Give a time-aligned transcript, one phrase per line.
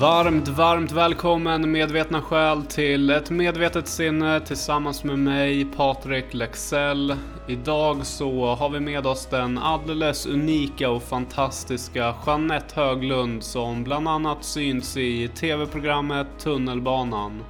[0.00, 7.16] Varmt, varmt välkommen medvetna själ till ett medvetet sinne tillsammans med mig Patrik Lexell.
[7.48, 14.08] Idag så har vi med oss den alldeles unika och fantastiska Jeanette Höglund som bland
[14.08, 17.44] annat syns i tv-programmet Tunnelbanan.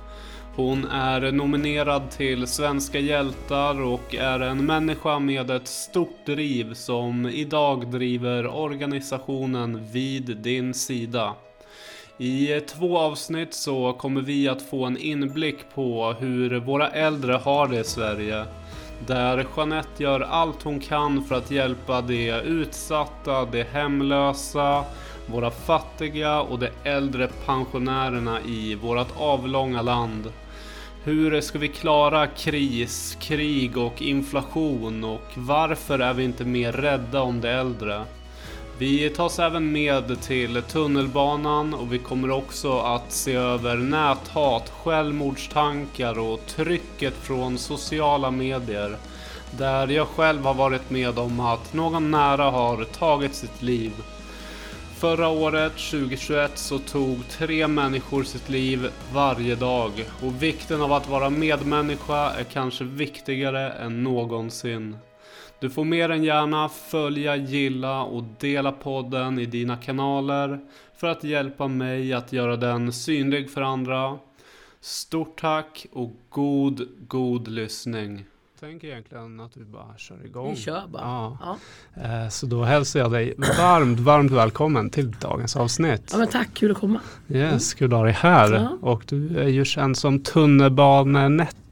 [0.57, 7.27] Hon är nominerad till Svenska hjältar och är en människa med ett stort driv som
[7.27, 11.35] idag driver organisationen Vid din sida.
[12.23, 17.69] I två avsnitt så kommer vi att få en inblick på hur våra äldre har
[17.69, 18.45] det i Sverige.
[19.07, 24.85] Där Jeanette gör allt hon kan för att hjälpa de utsatta, de hemlösa,
[25.27, 30.33] våra fattiga och de äldre pensionärerna i vårt avlånga land.
[31.05, 37.23] Hur ska vi klara kris, krig och inflation och varför är vi inte mer rädda
[37.23, 38.05] om de äldre?
[38.81, 46.19] Vi tas även med till tunnelbanan och vi kommer också att se över näthat, självmordstankar
[46.19, 48.97] och trycket från sociala medier.
[49.59, 53.93] Där jag själv har varit med om att någon nära har tagit sitt liv.
[54.97, 59.93] Förra året, 2021, så tog tre människor sitt liv varje dag
[60.23, 64.97] och vikten av att vara medmänniska är kanske viktigare än någonsin.
[65.61, 70.61] Du får mer än gärna följa, gilla och dela podden i dina kanaler
[70.97, 74.19] för att hjälpa mig att göra den synlig för andra.
[74.81, 78.25] Stort tack och god, god lyssning.
[78.61, 80.51] Tänker egentligen att vi bara kör igång.
[80.55, 81.03] Vi kör bara.
[81.03, 81.39] Ja.
[81.95, 82.03] Ja.
[82.03, 86.09] Eh, Så då hälsar jag dig varmt, varmt välkommen till dagens avsnitt.
[86.13, 87.01] ja men tack, kul att komma.
[87.29, 88.53] Yes, kul att ha dig här.
[88.55, 88.79] Ja.
[88.81, 90.23] Och du är ju känd som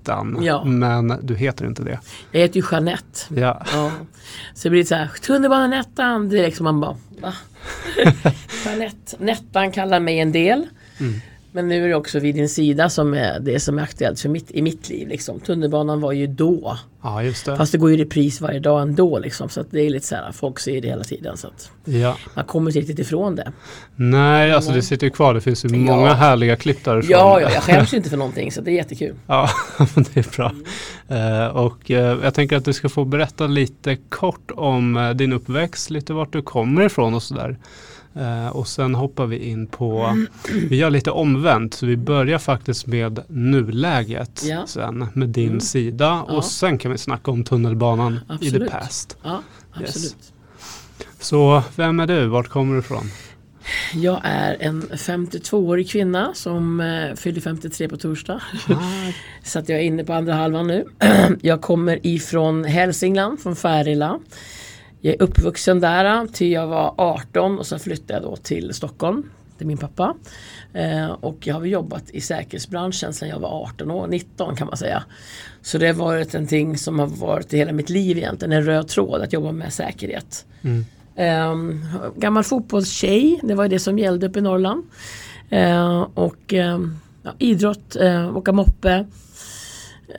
[0.09, 0.39] tunnelbanenettan.
[0.43, 0.65] Ja.
[0.65, 1.99] Men du heter inte det.
[2.31, 3.21] Jag heter ju Jeanette.
[3.29, 3.63] Ja.
[3.73, 3.91] Ja.
[4.55, 7.33] Så det blir så här, tunnelbanenettan direkt som man bara, va?
[8.65, 9.17] Jeanette.
[9.19, 10.67] Nettan kallar mig en del.
[11.01, 11.21] Mm.
[11.53, 14.29] Men nu är det också vid din sida som är det som är aktuellt för
[14.29, 15.09] mitt, i mitt liv.
[15.09, 15.41] Liksom.
[15.41, 16.79] Tunnelbanan var ju då.
[17.03, 17.57] ja, just det.
[17.57, 19.19] Fast det går ju repris varje dag ändå.
[19.19, 19.49] Liksom.
[19.49, 21.37] Så att det är lite så här, folk säger det hela tiden.
[21.37, 21.49] Så
[21.85, 22.17] Ja.
[22.35, 23.53] man kommer inte riktigt ifrån det.
[23.97, 25.35] Nej, alltså det sitter ju kvar.
[25.35, 25.77] Det finns ju Ja.
[25.77, 27.11] många härliga klipp därifrån.
[27.11, 29.15] Ja, ja, jag skäms ju inte för någonting så det är jättekul.
[29.27, 29.49] Ja,
[29.95, 30.53] det är bra.
[31.09, 35.33] Eh, och eh, jag tänker att du ska få berätta lite kort om eh, din
[35.33, 37.57] uppväxt, lite vart du kommer ifrån och sådär.
[38.19, 40.17] Eh, och sen hoppar vi in på,
[40.69, 44.67] vi gör lite omvänt, så vi börjar faktiskt med nuläget Ja.
[44.67, 45.61] sen med din Mm.
[45.61, 46.37] sida Ja.
[46.37, 48.71] och sen kan vi snacka om tunnelbanan i the Absolut.
[48.71, 49.17] past.
[49.25, 49.43] Ja,
[49.73, 50.17] absolut.
[51.21, 52.27] Så vem är du?
[52.27, 53.11] Vart kommer du ifrån?
[53.95, 58.43] Jag är en 52-årig kvinna som eh, fyller 53 på torsdag.
[59.45, 60.85] Så att jag är inne på andra halvan nu.
[61.43, 64.19] jag kommer ifrån Hälsingland, från Färila.
[65.01, 69.31] Jag är uppvuxen där till jag var 18 och så flyttade jag då till Stockholm
[69.59, 70.15] till min pappa.
[70.73, 74.77] Eh, och jag har jobbat i säkerhetsbranschen sedan jag var 18 år, 19 kan man
[74.77, 75.03] säga.
[75.63, 78.63] Så det har varit en ting som har varit i hela mitt liv egentligen, en
[78.63, 80.47] röd tråd att jobba med säkerhet.
[80.63, 80.85] Mm.
[81.51, 81.85] Um,
[82.17, 84.85] gammal fotbollstjej, det var det som gällde uppe i Norrland.
[85.51, 89.07] Eh, och ehm, ja, idrott, uh, åka moppe.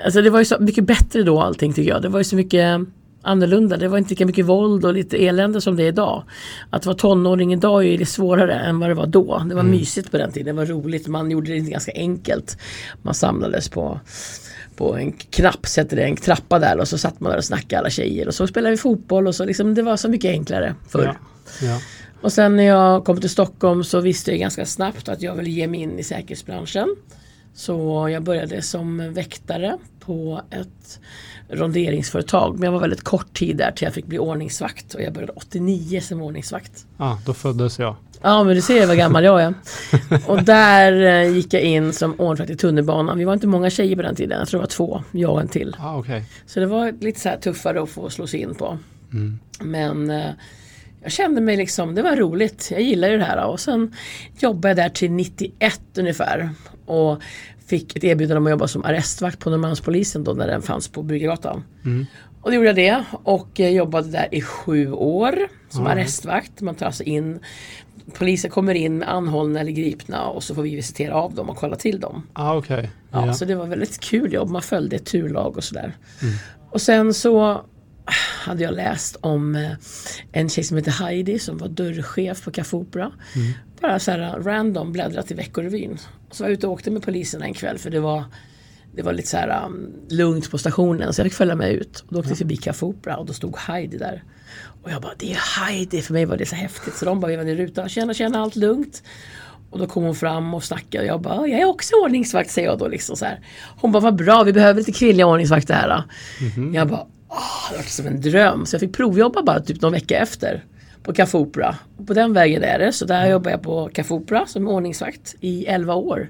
[0.05, 2.01] Alltså det var ju så mycket bättre då allting tycker jag.
[2.01, 2.79] Det var ju så mycket
[3.21, 3.77] annorlunda.
[3.77, 6.23] Det var inte lika mycket våld och lite elände som det är idag.
[6.69, 9.43] Att vara tonåring idag är svårare än vad det var då.
[9.49, 10.55] Det var mysigt på den tiden.
[10.55, 11.07] Det var roligt.
[11.07, 12.57] Man gjorde det ganska enkelt.
[13.01, 13.99] Man samlades på
[14.75, 17.79] på en knapp, sätter det en trappa där och så satt man där och snackade
[17.79, 20.75] alla tjejer och så spelade vi fotboll och så liksom, det var så mycket enklare
[20.89, 21.03] förr.
[21.03, 21.67] Ja.
[21.67, 21.79] Ja.
[22.21, 25.49] Och sen när jag kom till Stockholm så visste jag ganska snabbt att jag ville
[25.49, 26.95] ge mig in i säkerhetsbranschen.
[27.59, 30.99] Så jag började som väktare på ett
[31.49, 32.59] ronderingsföretag.
[32.59, 34.93] Men jag var väldigt kort tid där till jag fick bli ordningsvakt.
[34.93, 36.85] Och jag började 89 som ordningsvakt.
[36.97, 37.95] ja, då föddes jag.
[38.21, 39.53] Ja men du ser vad gammal jag är.
[40.27, 43.17] Och där eh, gick jag in som ordningsvakt i tunnelbanan.
[43.17, 44.39] Vi var inte många tjejer på den tiden.
[44.39, 45.75] Jag tror det var två, jag och en till.
[45.79, 46.23] Ah, okej.
[46.45, 48.77] Så det var lite så här tuffare att få slå sig in på.
[49.13, 49.39] Mm.
[49.59, 50.31] Men eh,
[51.01, 52.67] jag kände mig liksom, det var roligt.
[52.71, 53.45] Jag gillar ju det här.
[53.45, 53.95] Och sen
[54.39, 56.49] jobbade jag där till 91 ungefär.
[56.85, 57.21] Och
[57.67, 61.03] fick ett erbjudande om att jobba som arrestvakt på Norrmalmspolisen då när den fanns på
[61.03, 61.63] Bryggargatan.
[61.85, 62.05] Mm.
[62.41, 65.35] Och då gjorde jag det och jobbade där i sju år
[65.69, 65.91] som Ja.
[65.91, 66.61] arrestvakt.
[66.61, 67.39] Man tar alltså in
[68.13, 71.57] Polisen kommer in med anhållna eller gripna och så får vi visitera av dem och
[71.57, 72.23] kolla till dem.
[72.33, 72.89] Ah, okej.
[73.11, 73.33] Ja, Ja.
[73.33, 74.49] Så det var väldigt kul jobb.
[74.49, 75.93] Man följde ett turlag och sådär.
[76.21, 76.33] Mm.
[76.71, 77.61] Och sen så
[78.43, 79.71] hade jag läst om eh,
[80.31, 83.11] en tjej som heter Heidi som var dörrchef på Café Opera.
[83.35, 83.51] Mm.
[83.81, 85.97] Bara så här random bläddrat i Veckorevyn.
[86.31, 88.23] Så var jag ute och åkte med poliserna en kväll för det var
[88.95, 92.03] det var lite så här um, lugnt på stationen så jag fick följa med ut.
[92.07, 94.23] Och då åkte vi förbi Café Opera och då stod Heidi där.
[94.83, 96.01] Och jag bara, det är Heidi!
[96.01, 96.95] För mig var det så häftigt.
[96.95, 99.03] Så de bara vevade i rutan, tjena tjena allt lugnt.
[99.69, 102.67] Och då kom hon fram och snackade och jag bara, jag är också ordningsvakt säger
[102.67, 103.39] jag då liksom så här.
[103.77, 105.89] Hon bara, vad bra vi behöver lite kvinnliga ordningsvakter här.
[105.89, 106.03] Då.
[106.73, 108.65] Jag bara, åh, det var som en dröm.
[108.65, 110.63] Så jag fick provjobba bara typ någon vecka efter
[111.03, 111.75] på Café Opera.
[111.97, 112.91] Och på den vägen är det.
[112.91, 116.29] Så där jobbar jag på Café Opera som ordningsvakt i 11 år.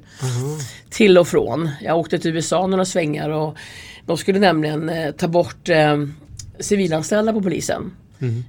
[0.89, 1.69] Till och från.
[1.81, 3.57] Jag åkte till USA några svängar och
[4.05, 5.97] de skulle nämligen eh, ta bort eh,
[6.59, 7.91] civilanställda på polisen.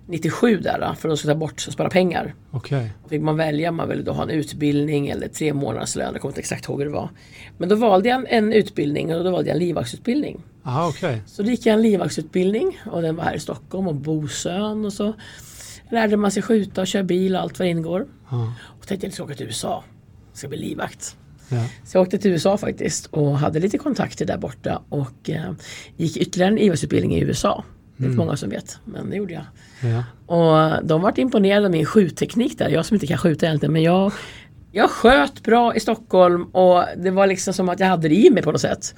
[0.07, 2.35] 97 där för de skulle ta bort och spara pengar.
[2.51, 2.93] Okej.
[3.03, 6.13] Då fick man välja om man ville då ha en utbildning eller tre månaders lön.
[6.13, 7.11] Jag kommer inte exakt ihåg hur det var.
[7.59, 10.43] Men då valde jag en, en utbildning och då valde jag en livvaktsutbildning.
[10.65, 11.23] Aha, okej.
[11.27, 14.93] Så då gick jag en livvaktsutbildning och den var här i Stockholm och Bosön och
[14.93, 15.15] så
[15.91, 18.07] lärde man sig skjuta och köra bil och allt vad det ingår.
[18.31, 18.53] Ja.
[18.63, 19.85] Och tänkte jag ska åka till USA.
[20.33, 21.17] Ska bli livvakt.
[21.49, 21.65] Ja.
[21.85, 25.53] Så jag åkte till USA faktiskt och hade lite kontakter där borta och eh,
[25.97, 27.65] gick ytterligare en livvaktsutbildning i USA.
[28.00, 29.44] Det är inte många som vet, men det gjorde jag.
[29.93, 30.05] Ja.
[30.35, 32.69] Och de vart imponerade av min skjutteknik där.
[32.69, 34.12] Jag som inte kan skjuta egentligen men jag,
[34.73, 38.31] jag sköt bra i Stockholm och det var liksom som att jag hade det i
[38.31, 38.94] mig på något sätt.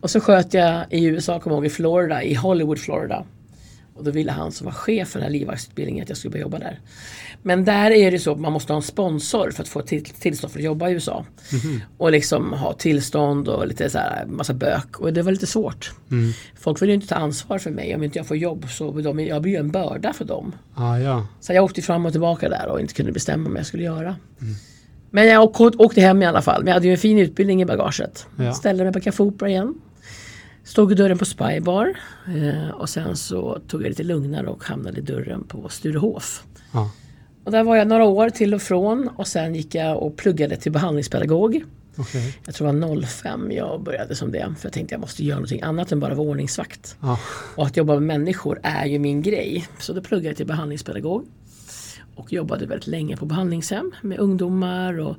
[0.00, 3.24] Och så sköt jag i USA, kommer jag ihåg, i Florida, i Hollywood, Florida.
[3.96, 6.42] Och då ville han som var chef för den här livvaktsutbildningen att jag skulle börja
[6.42, 6.80] jobba där.
[7.42, 10.04] Men där är det så att man måste ha en sponsor för att få till,
[10.04, 11.24] tillstånd för att jobba i USA.
[11.98, 15.00] Och liksom ha tillstånd och lite så här massa bök.
[15.00, 15.92] Och det var lite svårt.
[16.60, 17.94] Folk vill ju inte ta ansvar för mig.
[17.94, 20.52] Om inte jag får jobb så blir de, jag blir ju en börda för dem.
[20.74, 21.26] Ah, ja.
[21.40, 24.16] Så jag åkte fram och tillbaka där och inte kunde bestämma vad jag skulle göra.
[25.10, 26.60] Men jag åk- åkte hem i alla fall.
[26.62, 28.26] Men jag hade ju en fin utbildning i bagaget.
[28.38, 28.54] Ja.
[28.54, 29.74] Ställde mig på Café Opera igen.
[30.64, 31.94] Stod i dörren på Spybar.
[32.26, 36.44] Eh, och sen så tog jag lite lugnare och hamnade i dörren på Sturehof.
[36.72, 36.90] Ja.
[37.44, 40.56] Och där var jag några år till och från och sen gick jag och pluggade
[40.56, 41.64] till behandlingspedagog.
[41.96, 42.38] Okej.
[42.46, 44.54] Jag tror det var 05 jag började som det.
[44.58, 46.96] För jag tänkte jag måste göra någonting annat än bara vara ordningsvakt.
[47.00, 47.18] Ja.
[47.56, 49.68] Och att jobba med människor är ju min grej.
[49.78, 51.24] Så då pluggade jag till behandlingspedagog.
[52.14, 55.16] Och jobbade väldigt länge på behandlingshem med ungdomar och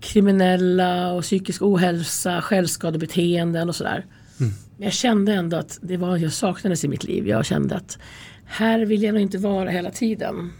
[0.00, 4.06] kriminella och psykisk ohälsa, självskadebeteenden och sådär.
[4.38, 7.28] Men jag kände ändå att det var jag saknades i mitt liv.
[7.28, 7.98] Jag kände att
[8.44, 10.52] här vill jag nog inte vara hela tiden.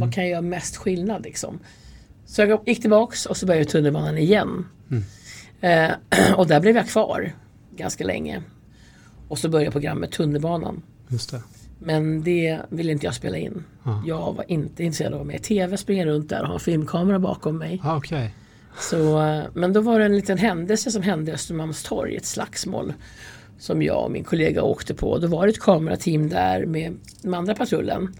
[0.00, 1.58] Vad kan jag göra mest skillnad liksom?
[2.26, 4.64] Så jag gick tillbaks och så började jag tunnelbanan igen.
[5.60, 5.90] Eh,
[6.36, 7.32] och där blev jag kvar
[7.76, 8.42] ganska länge.
[9.28, 10.82] Och så började programmet Tunnelbanan.
[11.08, 11.42] Just det.
[11.78, 13.64] Men det ville inte jag spela in.
[13.84, 14.02] Ja.
[14.06, 16.54] Jag var inte intresserad av att vara med i TV, springa runt där och ha
[16.54, 17.80] en filmkamera bakom mig.
[17.84, 18.34] Ah, Okej.
[18.78, 22.92] Så, eh, men då var det en liten händelse som hände i Östermalmstorg, ett slagsmål.
[23.58, 25.18] Som jag och min kollega åkte på.
[25.18, 26.92] Då var det ett kamerateam där med
[27.22, 28.14] den andra patrullen.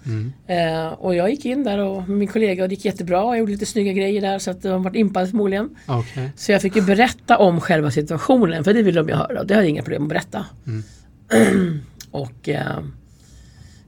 [0.46, 3.18] Eh, och jag gick in där och min kollega och det gick jättebra.
[3.18, 5.76] Jag gjorde lite snygga grejer där så att de varit impade förmodligen.
[5.86, 6.30] Okej.
[6.36, 9.44] Så jag fick ju berätta om själva situationen för det ville de ju höra.
[9.44, 10.46] Det har jag inga problem att berätta.
[12.10, 12.78] och eh,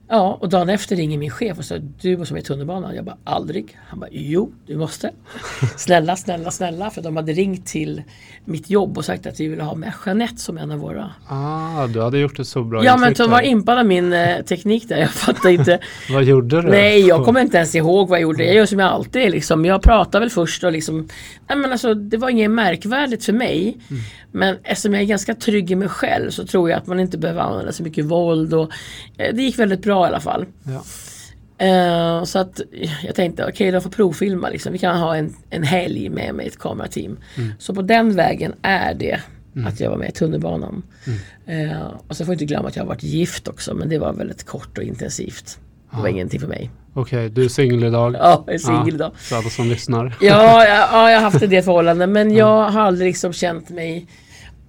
[0.09, 2.95] ja, och dagen efter ringer min chef och säger du måste med i tunnelbanan.
[2.95, 3.79] Jag bara aldrig.
[3.89, 5.11] Han bara jo, du måste.
[5.77, 6.91] snälla, snälla, snälla.
[6.91, 8.03] För de hade ringt till
[8.45, 11.11] mitt jobb och sagt att vi ville ha med Jeanette som en av våra.
[11.29, 14.89] Ah, du hade gjort ett så bra Ja men de var impade min eh, teknik
[14.89, 14.99] där.
[14.99, 15.79] Jag fattar inte.
[16.11, 16.69] Vad gjorde du?
[16.69, 18.45] Nej, jag kommer inte ens ihåg vad jag gjorde.
[18.45, 19.65] Jag gör som jag alltid är, liksom.
[19.65, 21.09] Jag pratar väl först och liksom
[21.49, 23.77] Nej men alltså det var inget märkvärdigt för mig.
[24.33, 27.19] Men eftersom jag är ganska trygg i mig själv så tror jag att man inte
[27.19, 28.71] behöver använda så mycket våld och
[29.19, 30.47] eh, Det gick väldigt bra i alla fall.
[30.63, 30.85] Ja.
[31.67, 32.61] Eh, så att
[33.07, 34.73] jag tänkte okej de får provfilma liksom.
[34.73, 37.19] Vi kan ha en, en helg med mig ett kamerateam.
[37.59, 39.21] Så på den vägen är det
[39.67, 40.83] att jag var med i tunnelbanan.
[41.47, 43.99] Eh, och så får jag inte glömma att jag har varit gift också men det
[43.99, 45.59] var väldigt kort och intensivt.
[45.91, 46.13] Det var Ja.
[46.13, 46.71] ingenting för mig.
[46.95, 48.15] Okej, du är singel idag.
[48.19, 49.13] Ja, jag är singel idag.
[49.17, 50.15] För alla som lyssnar.
[50.21, 53.69] Ja, ja, ja, jag har haft en del förhållanden men jag har aldrig liksom känt
[53.71, 54.07] mig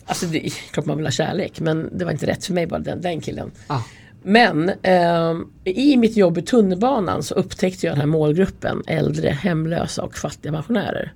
[0.07, 2.67] Alltså det är klart man vill ha kärlek men det var inte rätt för mig
[2.67, 3.51] bara den, den killen.
[3.67, 3.79] Ah.
[4.27, 10.03] Men ehm, i mitt jobb i tunnelbanan så upptäckte jag den här målgruppen äldre, hemlösa
[10.03, 11.13] och fattiga pensionärer.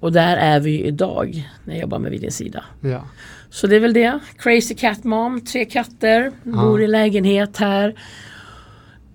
[0.00, 2.64] Och där är vi idag när jag jobbar med Vid din sida.
[2.80, 3.04] Ja.
[3.50, 4.18] Så det är väl det.
[4.38, 7.94] Crazy cat mom, tre katter, bor i lägenhet här.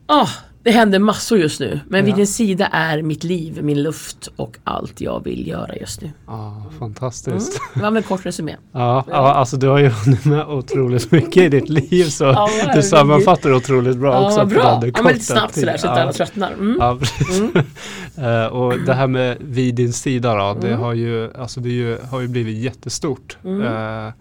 [0.06, 0.30] Ah,
[0.64, 1.80] det händer massor just nu.
[1.88, 2.18] Men vid Ja.
[2.18, 6.12] din sida är mitt liv, min luft och allt jag vill göra just nu.
[6.28, 7.60] Ah, fantastiskt.
[7.74, 8.56] Det var en kort resumé.
[8.72, 12.50] Ja, ja, alltså du har ju hunnit med otroligt mycket i ditt liv så Ja,
[12.76, 14.40] du sammanfattar otroligt bra Ja, också.
[14.40, 14.80] på bra.
[14.82, 16.02] den Ja, men lite snabbt sådär så att Ja.
[16.04, 16.52] alla tröttnar.
[16.54, 16.78] Mm.
[16.80, 17.42] Ja, precis.
[18.18, 20.80] Eh, och det här med vid din sida då, det Mm.
[20.80, 23.38] har ju, alltså det ju, har ju blivit jättestort.
[23.46, 24.14] Eh,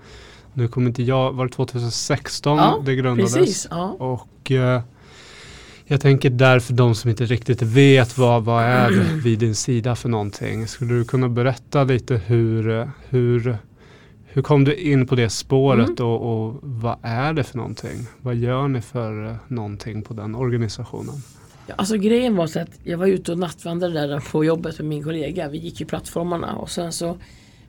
[0.55, 3.35] nu kommer inte jag, var det 2016 Ja, det grundades?
[3.35, 3.69] Precis.
[3.71, 3.97] Ja.
[3.99, 4.81] Och eh,
[5.93, 8.91] jag tänker där för de som inte riktigt vet vad, vad är
[9.23, 10.67] vid din sida för någonting.
[10.67, 13.57] Skulle du kunna berätta lite hur, hur,
[14.25, 16.11] hur kom du in på det spåret Mm.
[16.11, 18.07] och, och vad är det för någonting?
[18.21, 21.15] Vad gör ni för någonting på den organisationen?
[21.67, 24.89] Ja, alltså grejen var så att jag var ute och nattvandrade där på jobbet med
[24.89, 25.49] min kollega.
[25.49, 27.17] Vi gick ju plattformarna och sen så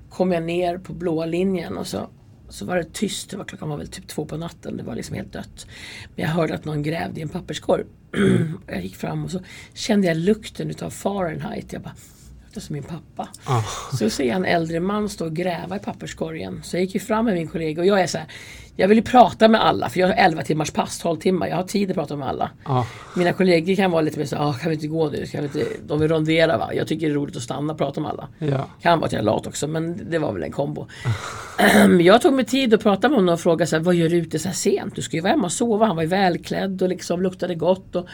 [0.10, 2.08] kom jag ner på blåa linjen och så,
[2.53, 3.29] så var det tyst.
[3.29, 4.77] Det var, klockan var väl typ två på natten.
[4.77, 5.67] Det var liksom helt dött.
[6.15, 7.83] Men jag hörde att någon grävde i en papperskorg.
[8.67, 9.39] jag gick fram och så
[9.74, 11.74] kände jag lukten utav Fahrenheit.
[11.74, 11.95] Jag bara,
[12.43, 13.29] luktar som min pappa.
[13.43, 13.63] Ah.
[13.98, 16.63] Så ser jag en äldre man stå och gräva i papperskorgen.
[16.63, 18.27] Så jag gick ju fram med min kollega och jag är så här,
[18.75, 21.48] jag vill ju prata med alla för jag har 11 timmars pass, 12 timmar.
[21.48, 22.51] Jag har tid att prata med alla.
[22.63, 22.84] Ah.
[23.15, 25.25] Mina kollegor kan vara lite mer så ah, kan vi inte gå nu?
[25.25, 25.65] Kan vi inte?
[25.88, 26.74] De vill rondera va?
[26.74, 28.27] Jag tycker det är roligt att stanna och prata med alla.
[28.39, 28.68] Ja.
[28.82, 30.88] Kan vara att jag är lat också men det var väl en kombo.
[32.01, 34.15] jag tog mig tid att prata med honom och frågade så här, vad gör du
[34.15, 34.96] ute så här sent?
[34.96, 35.86] Du ska ju vara hemma och sova.
[35.86, 38.08] Han var ju välklädd och liksom luktade gott och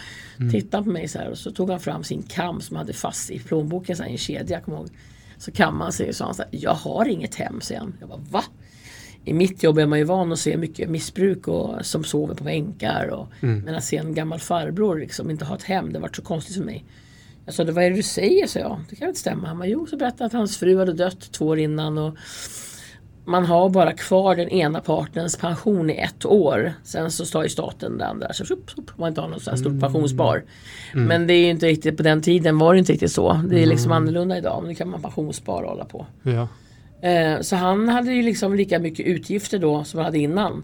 [0.51, 3.32] tittade på mig så här och så tog han fram sin kam som hade fast
[3.32, 4.89] i plånboken så här, i en kedja, jag kommer ihåg.
[5.38, 7.94] Så kammade han sig och sa han så här, jag har inget hem, säger han.
[8.00, 8.44] Jag bara, va?
[9.29, 12.43] I mitt jobb är man ju van att se mycket missbruk och som sover på
[12.43, 13.07] bänkar.
[13.07, 13.27] Och,
[13.65, 16.55] Men att se en gammal farbror liksom inte ha ett hem, det var så konstigt
[16.55, 16.86] för mig.
[17.45, 18.48] Jag sa, vad är det du säger?
[18.48, 18.79] sa jag.
[18.89, 19.48] Det kan väl inte stämma.
[19.48, 21.98] Han bara, jo, så berättade att hans fru hade dött två år innan.
[21.98, 22.17] Och
[23.25, 26.74] man har bara kvar den ena partens pension i ett år.
[26.83, 28.33] Sen så tar ju staten den andra.
[28.33, 30.43] Så upp, upp, man inte har något så här stort pensionsspar.
[31.07, 33.41] Men det är ju inte riktigt, på den tiden var det inte riktigt så.
[33.50, 34.63] Det är liksom annorlunda idag.
[34.67, 36.05] Nu kan man pensionsspara och hålla på.
[36.24, 36.48] Ja.
[37.01, 40.63] Eh, så han hade ju liksom lika mycket utgifter då som han hade innan.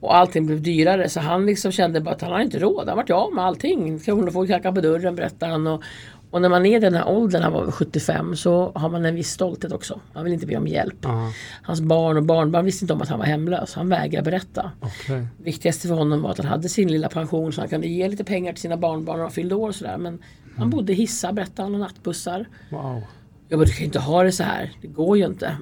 [0.00, 2.88] Och allting blev dyrare så han liksom kände bara att han har inte råd.
[2.88, 3.98] Han vart av med allting.
[3.98, 5.66] Kronofogden knackade på dörren berättade han.
[5.66, 5.82] Och,
[6.30, 9.04] och när man är i den här åldern, han var väl 75, så har man
[9.04, 10.00] en viss stolthet också.
[10.12, 11.06] Han vill inte be om hjälp.
[11.06, 11.30] Ah.
[11.62, 13.74] Hans barn och barnbarn visste inte om att han var hemlös.
[13.74, 14.70] Han vägrade berätta.
[14.80, 15.26] Okej.
[15.42, 18.24] Viktigaste för honom var att han hade sin lilla pension så han kunde ge lite
[18.24, 19.98] pengar till sina barnbarn när de fyllde år och sådär.
[19.98, 20.18] Men
[20.56, 22.48] han bodde i hissar berättade han och nattbussar.
[22.70, 23.02] Wow.
[23.48, 24.72] Jag bara, du kan ju inte ha det så här.
[24.80, 25.56] Det går ju inte.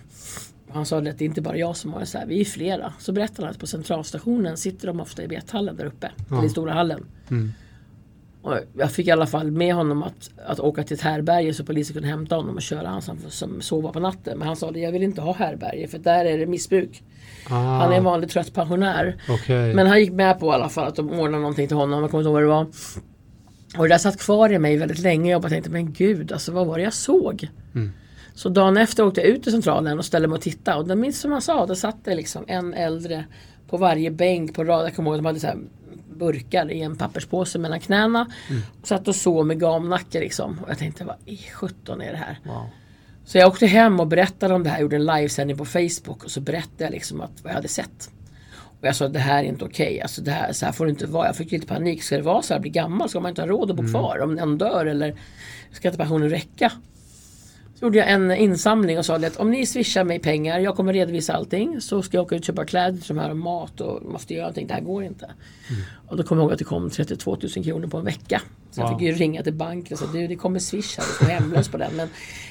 [0.72, 2.26] Han sa att det är inte bara jag som har det så här.
[2.26, 2.92] Vi är flera.
[2.98, 6.10] Så berättade han att på centralstationen sitter de ofta i bethallen där uppe.
[6.30, 7.06] Eller i stora hallen.
[7.30, 7.52] Mm.
[8.42, 11.64] Och jag fick i alla fall med honom att, att åka till ett härberge så
[11.64, 14.38] polisen kunde hämta honom och köra han som, som sova på natten.
[14.38, 17.02] Men han sa att jag vill inte ha härberge för där är det missbruk.
[17.50, 17.54] Ah.
[17.54, 19.16] Han är en vanlig trött pensionär.
[19.28, 19.74] Okej.
[19.74, 22.00] Men han gick med på i alla fall att de ordnade någonting till honom.
[22.00, 22.66] Jag kommer inte ihåg vad det var.
[23.76, 25.30] Och det där satt kvar i mig väldigt länge.
[25.30, 27.48] Jag bara tänkte, men gud, alltså vad var det jag såg?
[27.74, 27.92] Mm.
[28.34, 30.78] Så dagen efter åkte jag ut till centralen och ställde mig och tittade.
[30.78, 33.24] Och det minns som han sa, det satt det liksom en äldre
[33.68, 34.86] på varje bänk på rad.
[34.86, 35.58] Jag kommer ihåg att de hade så här
[36.14, 38.26] burkar i en papperspåse mellan knäna.
[38.80, 40.58] Och satt och sov med gamnacke liksom.
[40.62, 42.38] Och jag tänkte, vad i sjutton är det här?
[42.44, 42.66] Wow.
[43.24, 46.30] Så jag åkte hem och berättade om det här, gjorde en livesändning på Facebook och
[46.30, 48.10] så berättade jag liksom att vad jag hade sett.
[48.80, 50.90] Och jag sa det här är inte okej, alltså det här, så här får det
[50.90, 51.26] inte vara.
[51.26, 53.46] Jag fick lite panik, ska det vara så här, bli gammal, ska man inte ha
[53.48, 55.14] råd att bo kvar om någon dör eller
[55.72, 56.72] ska inte pensionen räcka?
[57.74, 60.92] Så gjorde jag en insamling och sa att om ni swishar mig pengar, jag kommer
[60.92, 63.80] redovisa allting, så ska jag åka ut och köpa kläder till de här och mat
[63.80, 65.30] och måste göra någonting, det här går inte.
[66.06, 68.42] Och då kommer jag ihåg att det kom 32 000 kronor på en vecka.
[68.70, 68.98] Så jag Wow.
[68.98, 71.68] fick ju ringa till banken och säga du det kommer swish här, du vara hemlös
[71.68, 71.92] på den.
[71.96, 72.08] Men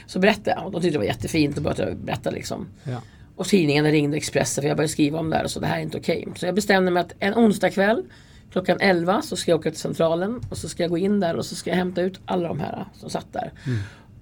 [0.07, 2.67] så berättade jag och de tyckte det var jättefint och började berätta liksom.
[2.83, 3.01] Ja.
[3.39, 5.77] Och tidningen ringde Expressen för jag började skriva om det här och så det här
[5.77, 6.27] är inte okej.
[6.36, 8.03] Så jag bestämde mig att en onsdag kväll
[8.51, 11.36] klockan 11 så ska jag åka till Centralen och så ska jag gå in där
[11.36, 13.51] och så ska jag hämta ut alla de här som satt där.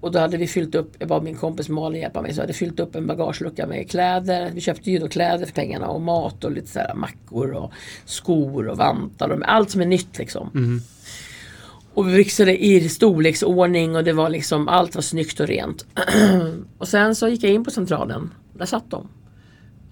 [0.01, 2.43] Och då hade vi fyllt upp, jag bad min kompis Malin hjälpa mig, så jag
[2.43, 4.51] hade fyllt upp en bagagelucka med kläder.
[4.53, 7.71] Vi köpte ju då kläder för pengarna och mat och lite så här mackor och
[8.05, 10.81] skor och vantar och allt som är nytt liksom.
[11.93, 15.85] Och vi fixade i storleksordning och det var liksom, allt var snyggt och rent.
[16.77, 18.31] och sen så gick jag in på centralen.
[18.57, 19.07] Där satt de.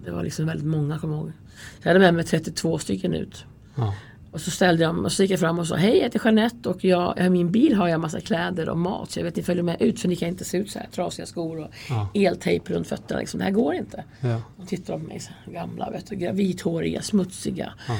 [0.06, 1.32] Det var liksom väldigt många, kommer jag ihåg.
[1.56, 3.46] Så jag hade med mig 32 stycken ut.
[3.76, 3.94] Ja.
[4.32, 6.70] Och så ställde jag och så gick jag fram och sa Hej jag heter Jeanette
[6.70, 9.12] och jag, i min bil har jag massa kläder och mat.
[9.12, 10.88] Så jag vet ni följer med ut för ni kan inte se ut så här.
[10.92, 12.10] Trasiga skor och Ja.
[12.14, 13.20] eltejp runt fötterna.
[13.20, 13.38] Liksom.
[13.38, 14.04] Det här går inte.
[14.22, 14.42] Ja.
[14.58, 17.74] Och tittade på mig så här, gamla, vet du, vithåriga, smutsiga.
[17.88, 17.94] Ja.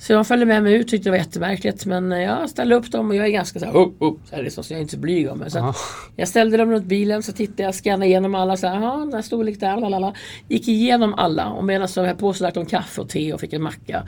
[0.00, 1.86] Så jag följde med mig ut tyckte det var jättemärkligt.
[1.86, 4.42] Men jag ställde upp dem och jag är ganska så här, upp, upp, så här
[4.42, 5.50] liksom, så jag är inte så blyg om mig.
[5.50, 5.74] Så Ja.
[6.16, 8.56] jag ställde dem runt bilen så tittade jag, scannade igenom alla.
[8.56, 10.14] Så här, den här storlek där, lalala.
[10.48, 13.40] Gick igenom alla och medan jag höll på så drack de kaffe och te och
[13.40, 14.02] fick en macka.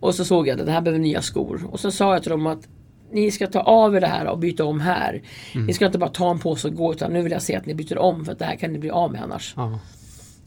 [0.00, 1.62] Och så såg jag att det här behöver nya skor.
[1.70, 2.68] Och så sa jag till dem att
[3.12, 5.22] ni ska ta av er det här och byta om här.
[5.54, 7.66] Ni ska inte bara ta en påse och gå utan nu vill jag se att
[7.66, 9.54] ni byter om för att det här kan ni bli av med annars.
[9.56, 9.78] Ja.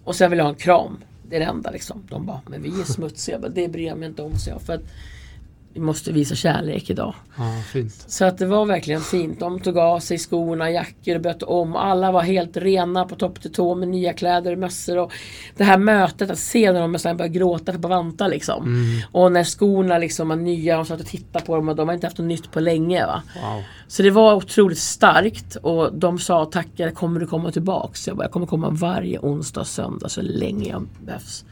[0.03, 0.97] Och sen vill jag ha en kram.
[1.29, 2.03] Det är det enda liksom.
[2.09, 3.39] De bara, men vi är smutsiga.
[3.39, 4.61] Bara, det bryr jag mig inte om, så jag.
[4.61, 4.83] För att
[5.73, 7.15] vi måste visa kärlek idag.
[7.71, 8.05] fint.
[8.07, 9.39] Så att det var verkligen fint.
[9.39, 11.75] De tog av sig skorna, jackor, bytte om.
[11.75, 15.11] Alla var helt rena på topp till tå med nya kläder, mössor och
[15.57, 18.85] det här mötet att se när de började gråta på vantar liksom.
[19.11, 21.95] Och när skorna liksom var nya och satt och tittade på dem och de har
[21.95, 23.05] inte haft något nytt på länge.
[23.05, 23.23] Va?
[23.35, 23.63] Wow.
[23.87, 28.07] Så det var otroligt starkt och de sa tackar, kommer du komma tillbaks?
[28.07, 31.45] Jag bara, jag kommer komma varje onsdag och söndag så länge jag behövs.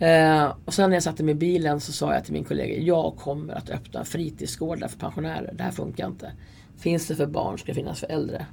[0.00, 2.78] Eh, och sen när jag satte mig i bilen så sa jag till min kollega,
[2.78, 5.54] jag kommer att öppna fritidsgårdar för pensionärer.
[5.56, 6.32] Det här funkar inte.
[6.78, 8.46] Finns det för barn ska det finnas för äldre.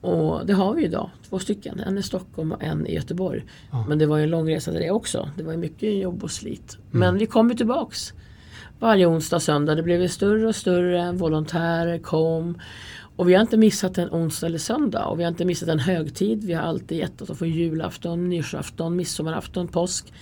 [0.00, 1.80] Och det har vi idag, två stycken.
[1.80, 3.44] En i Stockholm och en i Göteborg.
[3.70, 3.84] Ja.
[3.88, 5.30] Men det var ju en lång resa till det också.
[5.36, 6.78] Det var mycket jobb och slit.
[6.90, 8.12] Men vi kom ju tillbaks.
[8.78, 9.74] Varje onsdag och söndag.
[9.74, 11.12] Det blev ju större och större.
[11.12, 12.58] Volontärer kom.
[13.16, 15.06] Och vi har inte missat en onsdag eller söndag.
[15.06, 16.44] Och vi har inte missat en högtid.
[16.44, 20.12] Vi har alltid gett oss att få julafton, nyårsafton, midsommarafton, påsk.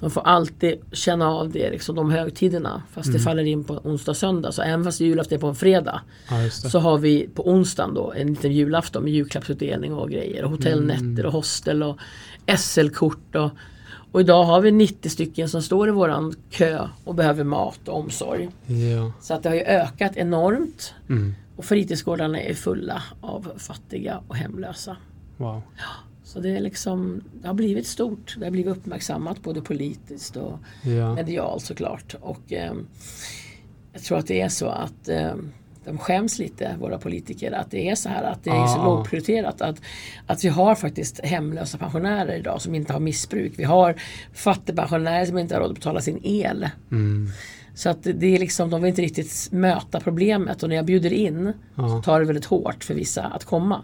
[0.00, 2.82] De får alltid känna av det, liksom, de högtiderna.
[2.92, 4.52] Fast det faller in på onsdag och söndag.
[4.52, 6.00] Så även fast julafton är på en fredag.
[6.30, 6.50] Ja.
[6.50, 10.44] Så har vi på onsdagen då en liten julafton med julklappsutdelning och grejer.
[10.44, 11.98] Och hotellnätter och hostel och
[12.58, 13.34] SL-kort.
[13.34, 13.50] Och,
[14.12, 17.98] och idag har vi 90 stycken som står i våran kö och behöver mat och
[17.98, 18.48] omsorg.
[18.66, 19.12] Ja.
[19.20, 20.94] Så att det har ju ökat enormt.
[21.08, 21.34] Mm.
[21.56, 24.96] Och fritidsgårdarna är fulla av fattiga och hemlösa.
[25.36, 25.62] Wow.
[26.24, 28.34] Så det är liksom, det har blivit stort.
[28.38, 31.14] Det har blivit uppmärksammat både politiskt och Ja.
[31.14, 32.14] medialt såklart.
[32.20, 32.86] Och ehm,
[33.92, 35.52] jag tror att det är så att ehm,
[35.84, 38.84] de skäms lite, våra politiker, att det är så här att det är så Ah.
[38.84, 39.60] lågprioriterat.
[39.60, 39.80] Att,
[40.26, 43.52] att vi har faktiskt hemlösa pensionärer idag som inte har missbruk.
[43.56, 43.94] Vi har
[44.32, 46.68] fattigpensionärer som inte har råd att betala sin el.
[46.90, 47.28] Mm.
[47.76, 51.12] Så att det- är liksom, de vill inte riktigt möta problemet och när jag bjuder
[51.12, 51.88] in Ja.
[51.88, 53.82] så tar det väldigt hårt för vissa att komma.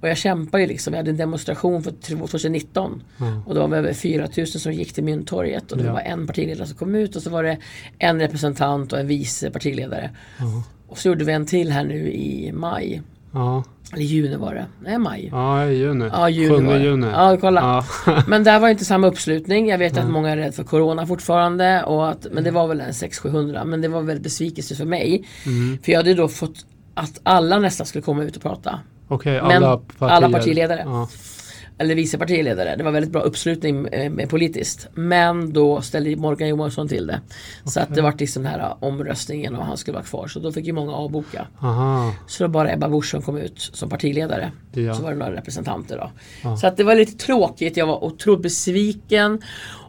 [0.00, 3.42] Och jag kämpar ju liksom, jag hade en demonstration för 2019 Ja.
[3.46, 5.92] och det var över 4000 som gick till Mynttorget och det Ja.
[5.92, 7.58] var en partiledare som kom ut och så var det
[7.98, 10.10] en representant och en vice partiledare.
[10.38, 10.62] Ja.
[10.88, 13.02] Och så gjorde vi en till här nu i maj.
[13.32, 13.64] Ja.
[13.92, 14.66] Eller juni var det.
[14.80, 15.28] Nej, maj.
[15.32, 16.08] ja, juni.
[16.12, 16.84] Ja, juni var Sjunde det.
[16.84, 17.06] juni.
[17.06, 17.84] Ja, kolla.
[18.06, 18.22] Ja.
[18.26, 19.68] Men där var inte samma uppslutning.
[19.68, 21.82] Jag vet att många är rädda för Corona fortfarande.
[21.82, 23.64] Och att, men det var väl en 600-700.
[23.64, 25.24] Men det var väldigt besvikelse för mig.
[25.46, 25.78] Mm.
[25.82, 28.78] För jag hade då fått att alla nästan skulle komma ut och prata.
[29.08, 30.08] Okej, Men alla partier.
[30.08, 30.82] alla partiledare.
[30.86, 31.08] Ja.
[31.78, 32.76] Eller vice partiledare.
[32.76, 34.88] Det var väldigt bra uppslutning eh, politiskt.
[34.94, 37.20] Men då ställde Morgan Johansson till det.
[37.64, 40.26] Så att det var liksom den här eh, omröstningen och han skulle vara kvar.
[40.26, 41.46] Så då fick ju många avboka.
[41.60, 42.14] Aha.
[42.26, 44.52] Så då bara Ebba Busch kom ut som partiledare.
[44.72, 44.94] Ja.
[44.94, 46.10] Så var det några representanter då.
[46.42, 46.56] Ja.
[46.56, 47.76] Så att det var lite tråkigt.
[47.76, 49.42] Jag var otroligt besviken.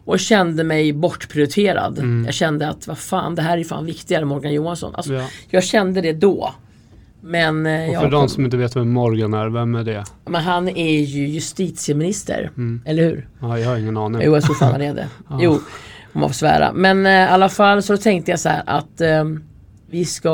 [0.06, 1.98] Och kände mig bortprioriterad.
[1.98, 2.24] Mm.
[2.24, 4.94] Jag kände att vad fan det här är fan viktigare än Morgan Johansson.
[4.94, 5.28] Alltså, Ja.
[5.50, 6.54] Jag kände det då.
[7.26, 10.04] Men, eh, Och för de som inte vet vem Morgan är, vem är det?
[10.24, 12.50] men han är ju justitieminister.
[12.84, 13.28] Eller hur?
[13.40, 14.22] Ja, jag har ingen aning.
[14.24, 15.08] Jo, jag tror fan han är det.
[15.40, 15.52] Jo,
[16.12, 16.72] om man får svära.
[16.72, 19.24] Men eh, i alla fall så tänkte jag så här att eh,
[19.90, 20.30] vi ska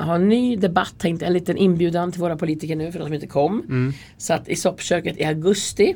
[0.00, 3.14] ha en ny debatt, tänkte, en liten inbjudan till våra politiker nu för de som
[3.14, 3.60] inte kom.
[3.60, 3.92] Mm.
[4.18, 5.94] Så att i soppköket i augusti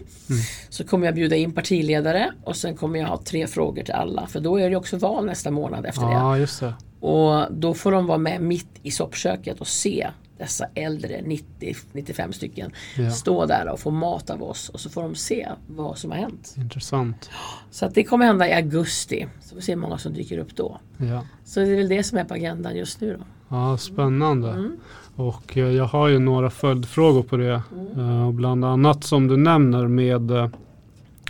[0.68, 4.26] så kommer jag bjuda in partiledare och sen kommer jag ha tre frågor till alla.
[4.26, 6.12] För då är det också val nästa månad efter det.
[6.12, 6.74] Ja, just det.
[7.00, 12.70] Och då får de vara med mitt i soppköket och se dessa äldre 90-95 stycken
[12.96, 13.10] Ja.
[13.10, 16.18] stå där och få mat av oss och så får de se vad som har
[16.18, 16.54] hänt.
[16.56, 17.30] Intressant.
[17.70, 19.26] Så att det kommer hända i augusti.
[19.40, 20.80] Så vi får se hur många som dyker upp då.
[20.96, 21.24] Ja.
[21.44, 23.24] Så det är väl det som är på agendan just nu då.
[23.56, 24.50] Ja, spännande.
[24.50, 24.76] Mm.
[25.14, 27.62] Och eh, jag har ju några följdfrågor på det.
[27.94, 27.98] Mm.
[28.10, 30.48] Eh, bland annat som du nämner med eh,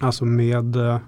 [0.01, 0.99] Alltså med eh,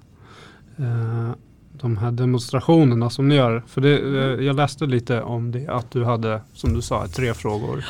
[1.81, 3.63] de här demonstrationerna som ni gör.
[3.67, 7.35] För det, eh, jag läste lite om det att du hade, som du sa, tre
[7.35, 7.85] frågor.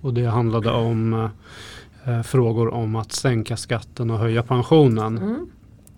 [0.00, 5.18] Och det handlade om eh, eh, frågor om att sänka skatten och höja pensionen.
[5.18, 5.46] Mm.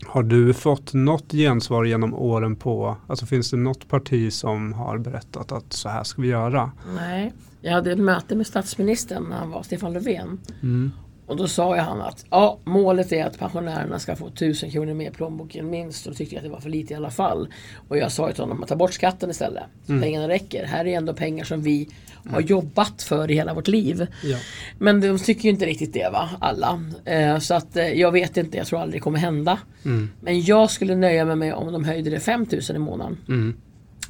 [0.06, 4.98] Har du fått något gensvar genom åren på, alltså finns det något parti som har
[4.98, 6.70] berättat att så här ska vi göra?
[6.94, 10.38] Nej, jag hade ett möte med statsministern när han var Stefan Löfven.
[10.62, 10.90] Mm.
[11.26, 14.94] Och då sa ju han att ja, målet är att pensionärerna ska få 1000 kronor
[14.94, 16.06] mer i plånboken minst.
[16.06, 17.48] Och då tyckte jag att det var för lite i alla fall.
[17.88, 19.62] Och jag sa till honom att ta bort skatten istället.
[19.86, 20.64] Så pengarna räcker.
[20.64, 21.88] Här är ändå pengar som vi
[22.30, 24.06] har jobbat för i hela vårt liv.
[24.22, 24.38] Ja.
[24.78, 26.80] Men de tycker ju inte riktigt det va, alla.
[27.04, 29.58] Eh, så att eh, jag vet inte, jag tror aldrig det kommer hända.
[29.84, 30.10] Mm.
[30.20, 33.18] Men jag skulle nöja mig med om de höjde det 5000 i månaden.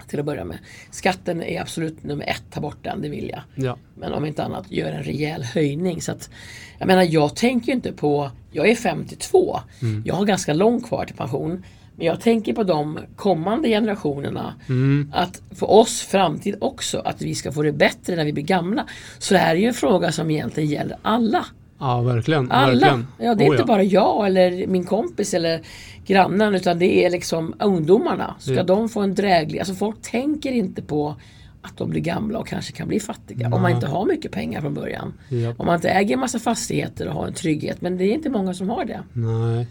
[0.05, 0.09] Mm.
[0.11, 0.59] Till att börja med.
[0.91, 3.41] Skatten är absolut nummer ett, ta bort den, det vill jag.
[3.55, 3.77] Ja.
[3.95, 6.03] Men om inte annat, gör en rejäl höjning.
[6.03, 6.31] Så att,
[6.79, 9.61] jag menar, jag tänker inte på, jag är 52,
[10.05, 11.65] jag har ganska långt kvar till pension.
[11.97, 14.55] Men jag tänker på de kommande generationerna.
[14.69, 15.13] Mm.
[15.15, 18.87] Att för oss framtid också, att vi ska få det bättre när vi blir gamla.
[19.19, 21.47] Så det här är ju en fråga som egentligen gäller alla.
[21.85, 22.51] Ja, verkligen.
[22.51, 22.71] Alla!
[22.73, 23.07] verkligen.
[23.19, 25.61] Ja, det är Oh, inte bara jag eller min kompis eller
[26.07, 28.35] grannen utan det är liksom ungdomarna.
[28.39, 28.63] Ska Ja.
[28.63, 29.59] de få en dräglig...
[29.59, 31.17] Alltså folk tänker inte på
[31.63, 33.47] att de blir gamla och kanske kan bli fattiga.
[33.55, 35.13] Om man inte har mycket pengar från början.
[35.29, 35.55] Ja.
[35.59, 37.81] Om man inte äger en massa fastigheter och har en trygghet.
[37.81, 39.01] Men det är inte många som har det.
[39.13, 39.67] Nej.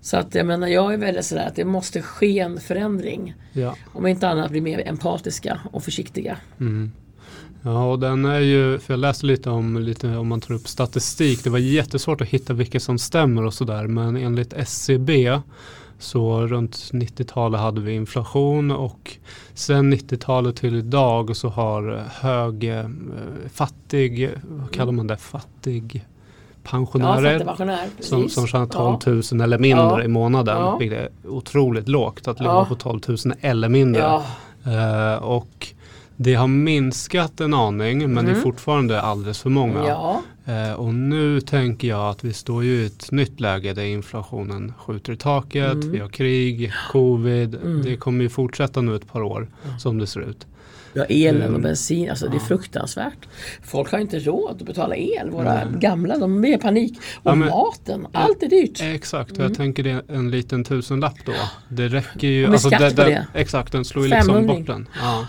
[0.00, 3.34] Så att jag menar, jag är väldigt sådär att det måste ske en förändring.
[3.52, 3.74] Ja.
[3.92, 6.36] Om inte annat bli mer empatiska och försiktiga.
[6.60, 6.92] Mm.
[7.64, 10.68] Ja, och den är ju, för jag läste lite om, lite om man tar upp
[10.68, 15.40] statistik, det var jättesvårt att hitta vilka som stämmer och sådär, men enligt SCB
[15.98, 19.16] Så runt 90-talet hade vi inflation och
[19.54, 22.84] sen 90-talet till idag så har hög, eh,
[23.52, 26.04] fattig, vad kallar man det, fattig
[26.62, 30.02] pensionärer Ja, pensionär, som, som tjänar 12 000 eller mindre Ja.
[30.04, 30.56] i månaden.
[30.58, 30.76] Ja.
[30.76, 32.64] Vilket är otroligt lågt att leva Ja.
[32.64, 34.02] på 12 000 eller mindre.
[34.02, 34.22] Ja,
[34.66, 35.68] Eh, och
[36.16, 38.42] det har minskat en aning men det är Mm.
[38.42, 39.84] fortfarande alldeles för många.
[39.86, 40.22] ja.
[40.46, 44.72] Eh, och nu tänker jag att vi står ju i ett nytt läge där inflationen
[44.78, 45.72] skjuter i taket.
[45.72, 45.90] Mm.
[45.92, 47.54] Vi har krig, covid.
[47.54, 47.82] Mm.
[47.82, 49.48] Det kommer ju fortsätta nu ett par år
[49.78, 50.46] som det ser ut.
[50.96, 51.62] Ja, elen och Mm.
[51.62, 53.28] bensin, alltså det är fruktansvärt.
[53.62, 55.30] Folk har inte råd att betala el.
[55.30, 55.80] Våra Mm.
[55.80, 56.92] gamla, de är i panik.
[56.98, 58.80] Och Ja, men- maten, allt är dyrt.
[58.82, 59.48] Exakt, och Mm.
[59.50, 61.32] jag tänker det är en liten tusenlapp då.
[61.68, 62.44] Det räcker ju.
[62.44, 63.26] Och med skatt på det.
[63.34, 64.88] Exakt, den slår ju liksom bort den.
[65.02, 65.26] Ja.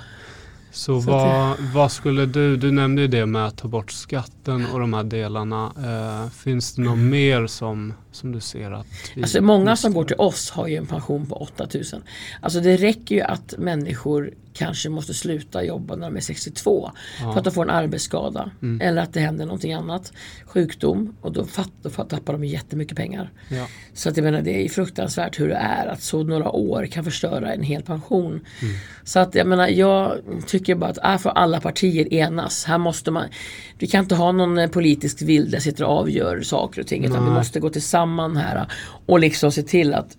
[0.76, 4.66] Så, Så vad, vad skulle du, du nämnde ju det med att ta bort skatten
[4.66, 5.72] och de här delarna.
[5.78, 8.88] Eh, finns det något mer som, som du ser att
[9.22, 12.04] Alltså många som går till oss har ju en pension på 8000.
[12.42, 17.38] Alltså det räcker ju att människor kanske måste sluta jobba när de är 62 för
[17.38, 18.82] att de får en arbetsskada Mm.
[18.82, 20.14] eller att det händer någonting annat.
[20.46, 23.32] Sjukdom och då, fatt, då tappar de jättemycket pengar.
[23.50, 23.68] Ja.
[23.94, 27.04] Så att jag menar det är fruktansvärt hur det är att så några år kan
[27.04, 28.32] förstöra en hel pension.
[28.32, 28.76] Mm.
[29.04, 32.66] Så att jag menar jag tycker bara att här får alla partier enas.
[32.66, 33.24] Här måste man
[33.80, 37.20] Vi kan inte ha någon eh, politisk vilde sitter och avgör saker och ting utan
[37.24, 37.40] vi Nej.
[37.40, 38.68] måste gå tillsammans här
[39.06, 40.18] och liksom se till att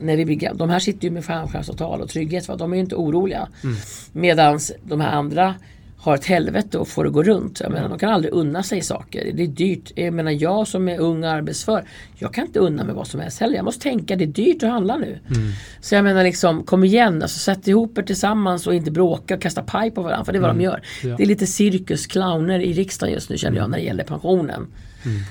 [0.00, 2.56] när vi blir de här sitter ju med fallskärmsavtal och trygghet va?
[2.56, 3.48] de är ju inte oroliga.
[3.64, 3.76] Mm.
[4.12, 5.54] Medan de här andra
[6.00, 7.60] har ett helvete och får det gå runt.
[7.60, 9.32] Jag menar, de kan aldrig unna sig saker.
[9.34, 9.92] Det är dyrt.
[9.94, 11.84] Jag menar jag som är ung och arbetsför.
[12.14, 13.56] Jag kan inte unna mig vad som helst heller.
[13.56, 15.18] Jag måste tänka det är dyrt att handla nu.
[15.28, 15.52] Mm.
[15.80, 17.22] Så jag menar liksom kom igen.
[17.22, 20.24] Alltså, sätt ihop er tillsammans och inte bråka och kasta paj på varandra.
[20.24, 20.82] För det är vad de gör.
[21.02, 21.16] Ja.
[21.16, 24.66] Det är lite cirkusclowner i riksdagen just nu känner jag när det gäller pensionen.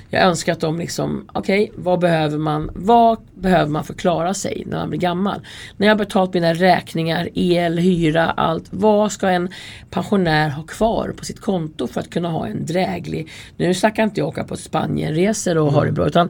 [0.09, 4.33] Jag önskar att de liksom, okej vad behöver man, vad behöver man för att klara
[4.33, 5.41] sig när man blir gammal?
[5.77, 8.65] När jag har betalt mina räkningar, el, hyra, allt.
[8.69, 9.49] Vad ska en
[9.89, 14.19] pensionär ha kvar på sitt konto för att kunna ha en dräglig, nu snackar inte
[14.19, 16.29] jag åka på Spanienresor och ha det bra utan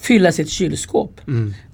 [0.00, 1.20] fylla sitt kylskåp,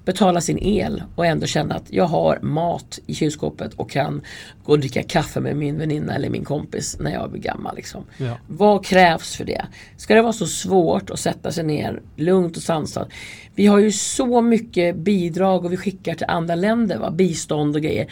[0.05, 4.21] betala sin el och ändå känna att jag har mat i kylskåpet och kan
[4.63, 7.75] gå och dricka kaffe med min väninna eller min kompis när jag blir gammal.
[7.75, 8.03] Liksom.
[8.17, 8.37] Ja.
[8.47, 9.65] Vad krävs för det?
[9.97, 13.09] Ska det vara så svårt att sätta sig ner lugnt och sansat?
[13.55, 17.11] Vi har ju så mycket bidrag och vi skickar till andra länder, va?
[17.11, 18.07] bistånd och grejer.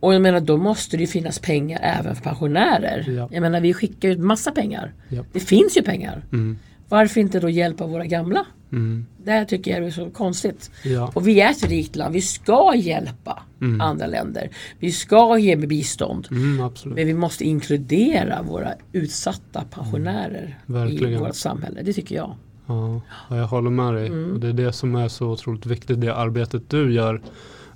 [0.00, 3.04] Och jag menar då måste det ju finnas pengar även för pensionärer.
[3.08, 3.28] Ja.
[3.32, 4.92] Jag menar vi skickar ju massa pengar.
[5.08, 5.24] Ja.
[5.32, 6.22] Det finns ju pengar.
[6.32, 6.58] Mm.
[6.88, 8.46] Varför inte då hjälpa våra gamla?
[8.72, 9.06] Mm.
[9.24, 10.70] Det tycker jag är så konstigt.
[10.84, 11.12] Ja.
[11.14, 12.14] Och vi är ett rikt land.
[12.14, 13.42] Vi ska hjälpa
[13.80, 14.50] andra länder.
[14.78, 16.28] Vi ska ge bistånd.
[16.30, 16.70] Mm.
[16.84, 21.20] Men vi måste inkludera våra utsatta pensionärer i Verkligen.
[21.20, 21.82] vårt samhälle.
[21.82, 22.34] Det tycker jag.
[22.66, 24.06] Ja, ja, jag håller med dig.
[24.06, 24.32] Mm.
[24.32, 27.22] Och det är det som är så otroligt viktigt, det arbetet du gör.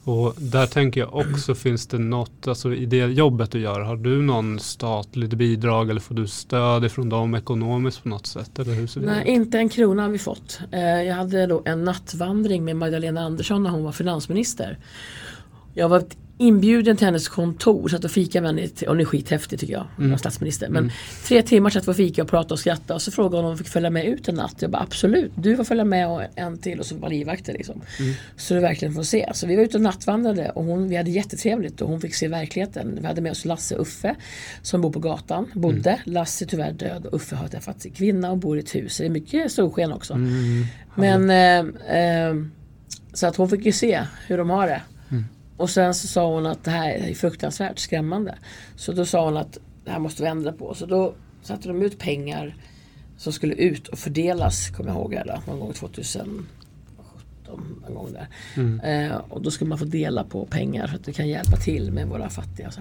[0.05, 3.97] Och där tänker jag också, finns det något, alltså i det jobbet du gör, har
[3.97, 8.59] du någon statligt bidrag eller får du stöd ifrån dem ekonomiskt på något sätt?
[8.59, 9.29] Eller hur ser det Nej, ut?
[9.29, 10.61] inte en krona har vi fått.
[10.73, 14.79] Eh, Jag hade då en nattvandring med Magdalena Andersson när hon var finansminister.
[15.75, 16.03] Jag var
[16.41, 19.87] inbjuden till hennes kontor, satt och fika med henne och hon är skithäftig tycker jag,
[19.97, 20.69] hon var statsminister.
[20.69, 20.93] Men
[21.25, 23.51] tre timmar satt vi och fika och pratade och skrattade och så frågade hon om
[23.51, 24.55] hon fick följa med ut en natt.
[24.59, 27.81] Jag bara absolut, du får följa med och en till och så var livvakter liksom.
[28.37, 29.31] Så du verkligen får se.
[29.35, 32.29] Så vi var ute och nattvandrade och hon, vi hade jättetrevligt och hon fick se
[32.29, 32.99] verkligheten.
[33.01, 34.15] Vi hade med oss Lasse Uffe
[34.63, 36.01] som bor på gatan, bodde.
[36.05, 38.95] Lasse är tyvärr död och Uffe har träffat sin kvinna och bor i ett hus.
[38.95, 40.15] Så det är mycket solsken också.
[40.15, 42.35] Mm, Men eh, eh,
[43.13, 44.83] så att hon fick ju se hur de har det.
[45.61, 48.35] Och sen så sa hon att det här är fruktansvärt skrämmande.
[48.77, 50.75] Så då sa hon att det här måste vi ändra på.
[50.75, 52.57] Så då satte de ut pengar
[53.17, 56.45] som skulle ut och fördelas, kommer jag ihåg, eller, någon gång 2017.
[57.83, 58.29] Någon gång där.
[58.57, 61.57] mm, Eh, och då skulle man få dela på pengar så att det kan hjälpa
[61.57, 62.71] till med våra fattiga.
[62.71, 62.81] Så.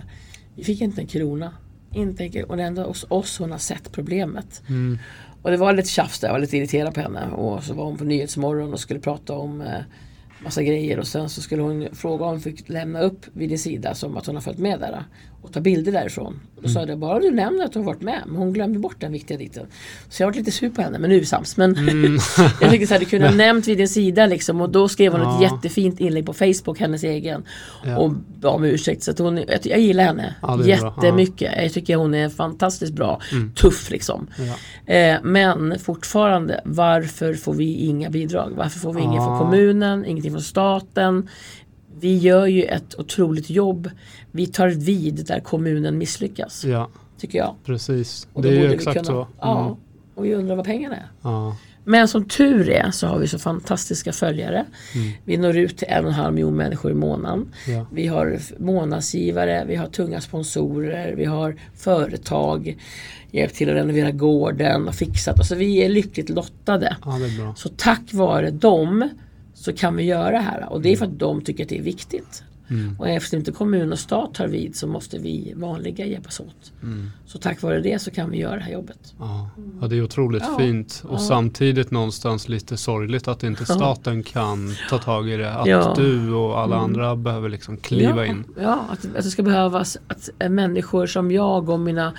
[0.55, 1.53] Vi fick inte en krona.
[1.93, 2.43] Inte en.
[2.45, 4.61] Och det är ändå hos oss hon har sett problemet.
[4.67, 4.97] mm,
[5.41, 7.27] Och det var lite tjafs där, jag var lite irriterad på henne.
[7.31, 9.81] Och så var hon på Nyhetsmorgon och skulle prata om eh,
[10.43, 10.99] massa grejer.
[10.99, 14.17] Och sen så skulle hon fråga om hon fick lämna upp vid din sida som
[14.17, 15.03] att hon har följt med där.
[15.41, 16.39] Och ta bilder därifrån.
[16.55, 18.23] Och då sa jag bara du nämner att du har varit med.
[18.27, 19.65] Men hon glömde bort den viktiga biten.
[20.09, 21.57] Så jag var lite sur på henne, men nu är vi sams.
[21.57, 21.75] Men
[22.61, 24.61] jag tycker så här, du kunde ha nämnt vid din sida liksom.
[24.61, 25.41] Och då skrev hon ett Ja.
[25.41, 27.43] jättefint inlägg på Facebook, hennes egen.
[27.85, 27.97] Ja.
[27.97, 29.03] Och bad om ursäkt.
[29.03, 31.53] Så att hon, jag, jag gillar henne Ja, jättemycket.
[31.63, 33.21] Jag tycker hon är fantastiskt bra.
[33.55, 34.27] Tuff liksom.
[34.37, 34.93] ja.
[34.93, 38.51] Eh, men fortfarande, varför får vi inga bidrag?
[38.57, 39.39] Varför får vi inget från Ah.
[39.39, 41.27] kommunen, ingenting från staten?
[41.99, 43.89] Vi gör ju ett otroligt jobb.
[44.31, 47.55] Vi tar vid där kommunen misslyckas, ja, tycker jag.
[47.65, 48.27] precis.
[48.33, 49.27] Och Det är ju exakt kunna- så.
[49.39, 49.75] Ja, Mm,
[50.15, 51.07] och vi undrar vad pengarna är.
[51.21, 51.57] ja.
[51.83, 54.65] Men som tur är så har vi så fantastiska följare.
[54.95, 55.11] Mm.
[55.25, 57.47] Vi når ut till en och en halv miljon människor i månaden.
[57.67, 57.85] Ja.
[57.93, 62.77] Vi har månadsgivare, vi har tunga sponsorer, vi har företag,
[63.31, 65.39] hjälpt till att renovera gården och fixat.
[65.39, 66.97] Alltså vi är lyckligt lottade.
[67.05, 67.53] ja, det är bra.
[67.57, 69.09] Så tack vare dem
[69.59, 70.69] så kan vi göra det här.
[70.69, 72.43] Och det är för att de tycker att det är viktigt.
[72.69, 72.95] Mm.
[72.99, 76.71] Och eftersom inte kommun och stat tar vid så måste vi vanliga hjälpas åt.
[76.83, 77.11] Mm.
[77.25, 79.13] Så tack vare det så kan vi göra det här jobbet.
[79.19, 79.49] Ja.
[79.81, 80.57] ja, det är otroligt Ja.
[80.59, 81.19] fint och Ja.
[81.19, 85.53] samtidigt någonstans lite sorgligt att inte staten kan ta tag i det.
[85.53, 86.85] Att du och alla Mm.
[86.85, 88.43] andra behöver liksom kliva in.
[88.61, 92.13] Ja, att, att det ska behövas att eh, människor som jag och mina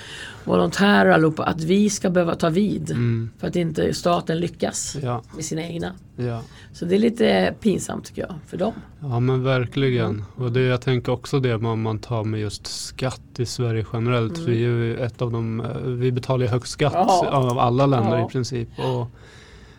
[0.44, 2.90] volontärer allihopa, att vi ska behöva ta vid.
[2.90, 3.30] Mm.
[3.38, 4.96] För att inte staten lyckas
[5.36, 5.92] med sina egna.
[6.16, 6.42] ja.
[6.72, 8.72] Så det är lite pinsamt tycker jag, för dem.
[9.00, 10.24] ja, men verkligen.
[10.40, 14.38] Och det, jag tänker också det man, man tar med just skatt i Sverige generellt.
[14.38, 14.50] Mm.
[14.50, 17.28] Vi, är ett av de, eh, vi betalar ju högst skatt Ja.
[17.30, 18.26] av alla länder Ja.
[18.26, 18.68] i princip.
[18.78, 19.06] Och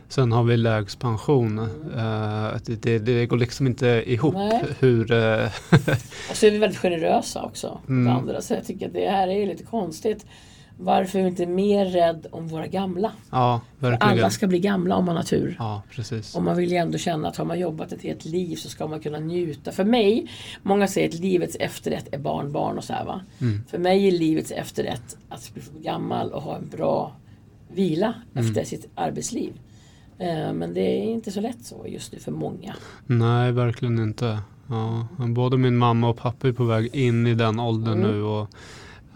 [0.07, 1.59] sen har vi lägst pension.
[1.59, 4.63] Eh, det, det, det går liksom inte ihop Nej.
[4.79, 5.11] hur...
[5.11, 5.45] eh,
[6.29, 7.79] Och så är vi väldigt generösa också.
[7.89, 8.17] Mm.
[8.17, 8.41] Andra.
[8.41, 10.25] Så jag tycker att det här är lite konstigt.
[10.83, 13.11] Varför är vi inte mer rädd om våra gamla?
[13.29, 14.17] ja, verkligen.
[14.19, 15.55] Alla ska bli gamla om man har tur.
[15.59, 16.35] Ja, precis.
[16.35, 18.87] Och man vill ju ändå känna att har man jobbat ett helt liv så ska
[18.87, 19.71] man kunna njuta.
[19.71, 20.27] För mig,
[20.63, 23.21] många säger att livets efterrätt är barnbarn och så här va.
[23.41, 23.63] Mm.
[23.67, 27.11] För mig är livets efterrätt att bli gammal och ha en bra
[27.73, 28.47] vila Mm.
[28.47, 29.53] efter sitt arbetsliv.
[30.17, 32.75] Eh, Men det är inte så lätt så just nu för många.
[33.05, 34.39] Nej, verkligen inte.
[34.69, 38.11] Ja, både min mamma och pappa är på väg in i den åldern Mm.
[38.11, 38.23] nu.
[38.23, 38.49] Och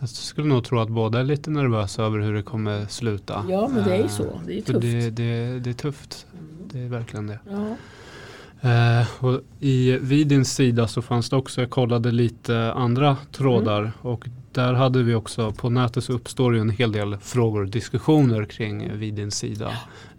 [0.06, 3.46] jag skulle nog tro att båda är lite nervösa över hur det kommer sluta.
[3.50, 4.41] Ja men det är ju Eh, så.
[4.46, 4.82] Det är tufft.
[4.82, 6.26] Det, det, det är tufft.
[6.34, 6.46] Mm.
[6.72, 7.39] Det är verkligen det.
[7.50, 7.76] Ja.
[8.65, 13.80] Eh, och i, vid din sida så fanns det också, jag kollade lite andra trådar
[13.80, 13.91] Mm.
[14.01, 17.67] och där hade vi också, på nätet så uppstår ju en hel del frågor och
[17.67, 19.71] diskussioner kring eh, vid din sida.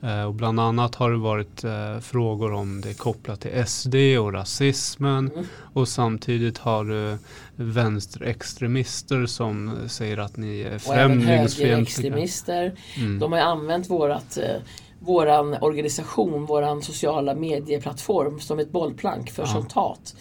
[0.03, 3.95] Eh, och bland annat har det varit eh, frågor om det är kopplat till SD
[4.21, 5.45] och rasismen Mm.
[5.73, 7.19] och samtidigt har du
[7.57, 11.69] vänsterextremister som säger att ni är Och även främlingsfientliga.
[11.69, 12.73] högerextremister.
[12.97, 13.19] Mm.
[13.19, 14.63] De har ju använt vårat, eh,
[15.07, 19.47] våran organisation, våran sociala medieplattform som ett bollplank för Ja.
[19.47, 20.17] sånt hat.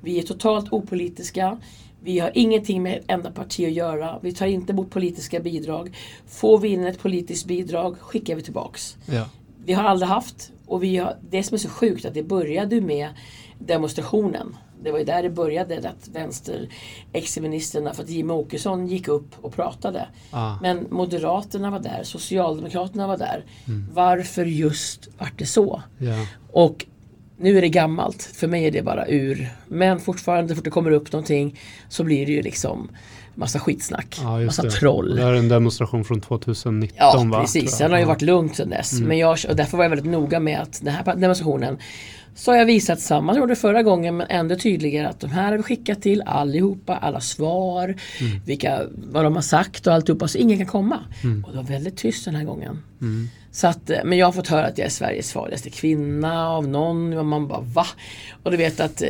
[0.00, 1.58] Vi är totalt opolitiska.
[2.02, 4.18] Vi har ingenting med ett enda parti att göra.
[4.22, 5.96] Vi tar inte emot politiska bidrag.
[6.26, 8.96] Får vi in ett politiskt bidrag skickar vi tillbaks.
[9.06, 9.24] Ja.
[9.64, 12.80] Vi har aldrig haft och vi har, det som är så sjukt att det började
[12.80, 13.08] med
[13.58, 14.56] demonstrationen.
[14.82, 16.08] Det var ju där det började att
[17.12, 20.08] vänsterextremisterna, för att Jimmie Åkesson gick upp och pratade.
[20.30, 20.54] Ah.
[20.62, 23.44] Men Moderaterna var där, Socialdemokraterna var där.
[23.68, 23.86] Mm.
[23.92, 25.82] Varför just vart det så?
[25.98, 26.26] Ja.
[26.52, 26.86] Och
[27.36, 29.48] nu är det gammalt, för mig är det bara ur.
[29.68, 32.88] Men fortfarande, så fort det kommer upp någonting så blir det ju liksom
[33.34, 34.70] massa skitsnack, Ja, massa det.
[34.70, 35.16] troll.
[35.16, 37.40] Det här är en demonstration från 2019 Ja, va?
[37.40, 37.62] precis.
[37.62, 37.90] tror Sen jag.
[37.90, 38.08] har ju Ja.
[38.08, 38.92] varit lugnt sedan dess.
[38.92, 39.08] Mm.
[39.08, 41.78] Men jag, och därför var jag väldigt noga med att den här demonstrationen
[42.38, 45.50] så har jag visat samma jag gjorde förra gången men ändå tydligare att de här
[45.50, 48.40] har vi skickat till allihopa, alla svar, Mm.
[48.46, 48.80] vilka,
[49.12, 50.98] vad de har sagt och alltihopa så ingen kan komma.
[51.46, 52.82] Och det var väldigt tyst den här gången.
[53.00, 53.28] Mm.
[53.58, 56.68] Så att, eh, men jag har fått höra att jag är Sveriges farligaste kvinna av
[56.68, 57.86] någon och man bara va?
[58.42, 59.08] Och du vet att, eh,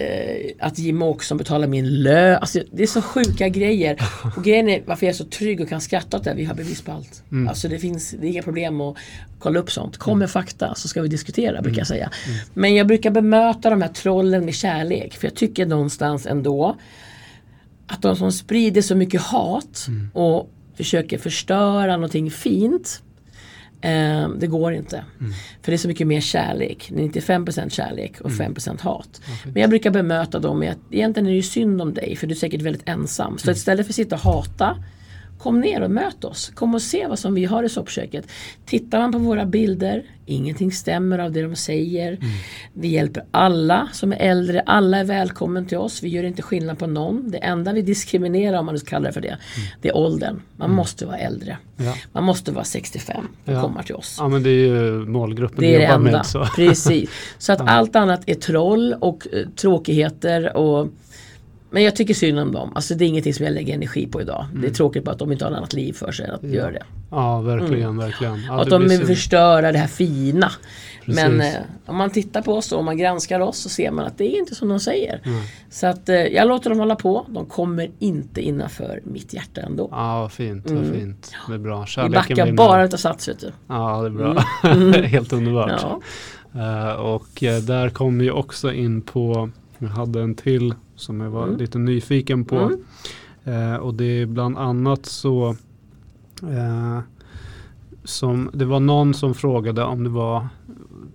[0.60, 2.38] att Jimmie Åkesson betalar min lön.
[2.40, 3.96] Alltså, det är så sjuka grejer.
[4.36, 6.34] Och grejen är varför jag är så trygg och kan skratta åt det.
[6.34, 7.22] Vi har bevis på allt.
[7.32, 7.48] Mm.
[7.48, 8.96] Alltså det finns det är inga problem att
[9.38, 9.96] kolla upp sånt.
[9.96, 12.10] Kom med fakta så ska vi diskutera brukar jag säga.
[12.26, 12.38] Mm.
[12.54, 15.14] Men jag brukar bemöta de här trollen med kärlek.
[15.14, 16.76] För jag tycker någonstans ändå
[17.86, 20.10] att de som sprider så mycket hat Mm.
[20.14, 23.02] och försöker förstöra någonting fint
[23.80, 25.04] Eh, det går inte.
[25.20, 25.32] Mm.
[25.62, 26.90] För det är så mycket mer kärlek.
[26.94, 29.20] 95% kärlek och 5% hat.
[29.24, 29.54] fint.
[29.54, 32.26] Men jag brukar bemöta dem med att egentligen är det ju synd om dig för
[32.26, 33.38] du är säkert väldigt ensam.
[33.38, 34.76] Så istället för att sitta och hata
[35.38, 36.52] Kom ner och möt oss.
[36.54, 38.26] Kom och se vad som vi har i soppköket.
[38.66, 42.18] Tittar man på våra bilder, ingenting stämmer av det de säger.
[42.72, 44.62] Vi hjälper alla som är äldre.
[44.66, 46.02] Alla är välkommen till oss.
[46.02, 47.30] Vi gör inte skillnad på någon.
[47.30, 49.38] Det enda vi diskriminerar, om man nu ska kalla det för det,
[49.82, 50.40] det är åldern.
[50.56, 51.58] Man måste vara äldre.
[51.76, 51.94] Ja.
[52.12, 53.62] Man måste vara 65 för att Ja.
[53.62, 54.16] komma till oss.
[54.20, 56.10] ja, men det är ju målgruppen Det vi är det jobbar enda.
[56.12, 56.26] med.
[56.26, 56.44] Så.
[56.56, 57.10] Precis.
[57.38, 60.56] Så att allt annat är troll och eh, tråkigheter.
[60.56, 60.88] Och,
[61.70, 62.72] men jag tycker synd om dem.
[62.74, 64.46] Alltså det är ingenting som jag lägger energi på idag.
[64.54, 66.70] Det är tråkigt bara att de inte har något annat liv för sig att göra
[66.70, 66.82] det.
[67.10, 68.42] Ja, verkligen, verkligen.
[68.42, 70.52] Ja, att de vill förstöra det här fina.
[71.04, 71.22] Precis.
[71.22, 74.06] Men eh, om man tittar på oss och om man granskar oss så ser man
[74.06, 75.20] att det är inte som de säger.
[75.24, 75.40] Mm.
[75.70, 77.26] Så att eh, jag låter dem hålla på.
[77.28, 79.88] De kommer inte innanför mitt hjärta ändå.
[79.90, 81.32] Ja, vad fint, vad fint.
[81.48, 81.74] Det är bra.
[81.74, 81.84] Mm.
[81.84, 83.52] Vi Kärleken backar bara utav sats vet du.
[83.68, 85.02] Ja, det är bra.
[85.02, 85.72] Helt underbart.
[85.82, 86.00] Ja.
[86.54, 91.30] Eh, och eh, där kom vi också in på, jag hade en till som jag
[91.30, 91.56] var Mm.
[91.56, 92.56] lite nyfiken på.
[92.56, 93.72] Mm.
[93.72, 95.48] Eh, och det är bland annat så
[96.42, 96.98] eh,
[98.04, 100.48] som, det var någon som frågade om det var,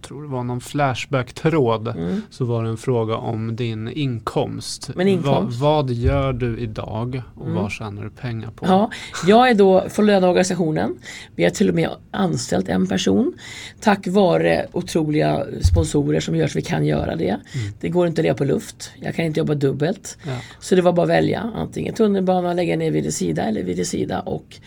[0.01, 1.87] tror det var någon Flashback-tråd.
[1.87, 2.21] Mm.
[2.29, 4.89] Så var det en fråga om din inkomst.
[4.95, 5.59] Min inkomst?
[5.59, 7.55] Vad, vad gör du idag och Mm.
[7.63, 8.65] vad tjänar du pengar på?
[8.65, 8.89] Ja,
[9.27, 10.95] jag är då från löneorganisationen.
[11.35, 13.33] Vi har till och med anställt en person.
[13.81, 17.37] Tack vare otroliga sponsorer som gör så vi kan göra det.
[17.81, 18.91] Det går inte att leva på luft.
[18.99, 20.17] Jag kan inte jobba dubbelt.
[20.25, 20.31] Ja.
[20.59, 24.19] Så det var bara att välja antingen tunnelbana, lägga ner vid sida eller vid sida
[24.19, 24.59] och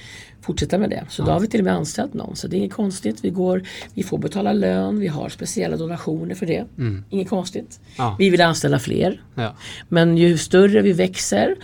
[0.47, 1.05] fortsätta med det.
[1.09, 2.37] Så då har vi till och med anställt någon.
[2.37, 3.19] Så det är inget konstigt.
[3.25, 3.63] Vi, går,
[3.95, 6.65] vi får betala lön, vi har speciella donationer för det.
[6.79, 7.05] Mm.
[7.11, 7.81] Inget konstigt.
[7.99, 8.17] Ja.
[8.19, 9.23] Vi vill anställa fler.
[9.35, 9.55] Ja.
[9.89, 11.55] Men ju större vi växer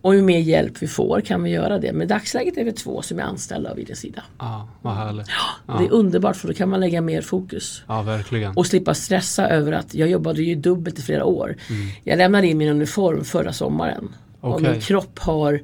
[0.00, 1.92] och ju mer hjälp vi får kan vi göra det.
[1.92, 4.22] Men i dagsläget är vi två som är anställda av Videos sida.
[4.38, 5.26] ja, vad härligt.
[5.66, 7.82] Det är underbart för då kan man lägga mer fokus.
[7.88, 8.56] Ja, verkligen.
[8.56, 11.56] Och slippa stressa över att jag jobbade ju dubbelt i flera år.
[12.04, 14.14] Jag lämnade in min uniform förra sommaren.
[14.40, 14.70] Och Okej.
[14.70, 15.60] min kropp har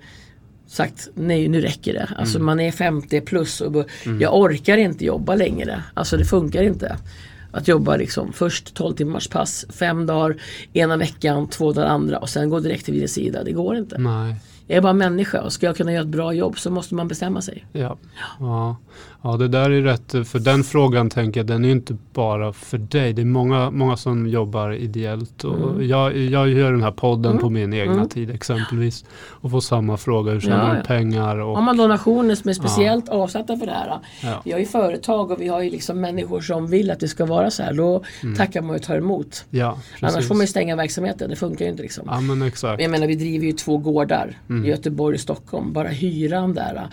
[0.69, 2.09] sagt nej nu räcker det.
[2.17, 3.85] Alltså man är 50 plus och bo-
[4.21, 5.83] jag orkar inte jobba längre.
[5.95, 6.97] Alltså det funkar inte.
[7.51, 10.37] Att jobba liksom först 12 timmars pass, fem dagar
[10.73, 13.45] ena veckan, två dagar andra och sen gå direkt till vidare sida.
[13.45, 13.99] Det går inte.
[13.99, 14.35] Nej.
[14.71, 17.09] Jag är bara människa och ska jag kunna göra ett bra jobb så måste man
[17.09, 17.65] bestämma sig.
[17.73, 17.97] Ja.
[18.41, 18.77] Ja.
[19.23, 20.29] ja, det där är rätt.
[20.29, 23.13] För den frågan tänker jag, den är inte bara för dig.
[23.13, 25.45] Det är många, många som jobbar ideellt.
[25.45, 25.89] Och Mm.
[25.89, 29.05] jag, jag gör den här podden på min egna tid exempelvis.
[29.21, 30.85] Och får samma fråga, hur tjänar Ja, ja.
[30.85, 31.37] pengar?
[31.39, 33.99] Och, Har man donationer som är speciellt avsatta för det här.
[34.23, 34.43] Ja.
[34.45, 37.27] Vi har ju företag och vi har ju liksom människor som vill att det ska
[37.27, 37.73] vara så här.
[37.73, 38.05] Då
[38.37, 39.45] tackar man och tar emot.
[39.51, 41.31] ja, Annars får man ju stänga verksamheten.
[41.31, 42.05] Det funkar ju inte liksom.
[42.07, 42.83] Ja, men exakt.
[42.83, 45.73] Jag menar vi driver ju två gårdar i Göteborg och Stockholm.
[45.73, 46.89] Bara hyran där,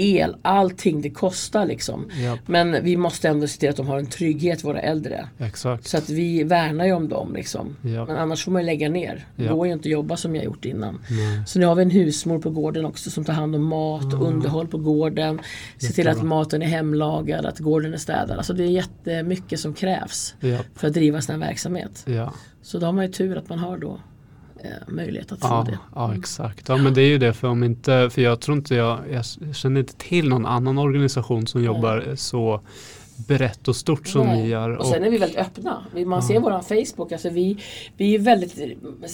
[0.00, 2.06] el, allting det kostar liksom.
[2.24, 5.28] Ja, Men vi måste ändå se till att de har en trygghet, våra äldre.
[5.38, 5.86] exakt.
[5.88, 7.76] Så att vi värnar ju om dem liksom.
[7.82, 8.04] Ja.
[8.06, 9.26] Men annars får man ju lägga ner.
[9.36, 9.54] Det Ja.
[9.54, 10.98] går ju inte att jobba som jag gjort innan.
[11.10, 11.42] Nej.
[11.46, 14.26] Så nu har vi en husmor på gården också som tar hand om mat och
[14.28, 15.40] underhåll på gården.
[15.78, 18.30] Se till att maten är hemlagad, att gården är städad.
[18.38, 20.34] Alltså det är jättemycket som krävs
[20.74, 22.06] för att driva här verksamhet.
[22.62, 24.00] Så då har man ju tur att man har då
[24.88, 25.78] möjlighet att få Ja, det.
[25.94, 26.68] ja, exakt.
[26.68, 27.32] Ja, men det är ju det.
[27.32, 29.24] För om inte, för jag tror inte jag, jag
[29.56, 32.60] känner inte till någon annan organisation som jobbar så
[33.28, 34.42] brett och stort som Nej.
[34.42, 34.76] ni gör.
[34.76, 35.84] Och sen är vi väldigt öppna.
[35.94, 37.56] Vi- Man ser våran Facebook, alltså vi,
[37.96, 38.66] vi är väldigt eh,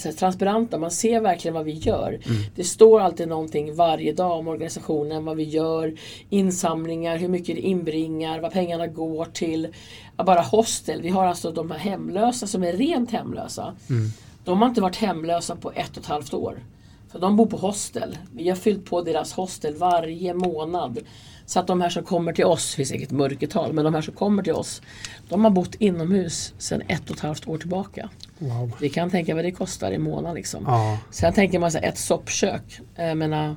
[0.03, 0.77] här, transparenta.
[0.77, 2.07] Man ser verkligen vad vi gör.
[2.09, 2.41] Mm.
[2.55, 5.93] Det står alltid någonting varje dag om organisationen, vad vi gör,
[6.29, 9.67] insamlingar, hur mycket det inbringar, vad pengarna går till.
[10.17, 13.73] Ja, Bara hostel, vi har alltså de här hemlösa som är rent hemlösa.
[13.89, 14.09] Mm.
[14.47, 16.59] De har inte varit hemlösa på ett och ett halvt år.
[17.11, 18.17] För de bor på hostel.
[18.33, 20.99] Vi har fyllt på deras hostel varje månad.
[21.45, 24.01] Så att de här som kommer till oss, det finns säkert mörkertal, men de här
[24.01, 24.81] som kommer till oss,
[25.29, 28.09] de har bott inomhus sedan ett och ett halvt år tillbaka.
[28.39, 28.71] wow.
[28.81, 30.63] Vi kan tänka vad det kostar i månaden liksom.
[30.67, 32.79] Ja, Sen tänker man sig ett soppkök.
[32.95, 33.55] Jag menar,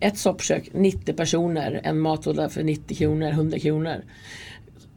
[0.00, 4.04] ett soppkök, 90 personer, en matlåda för 90 kronor, 100 kronor.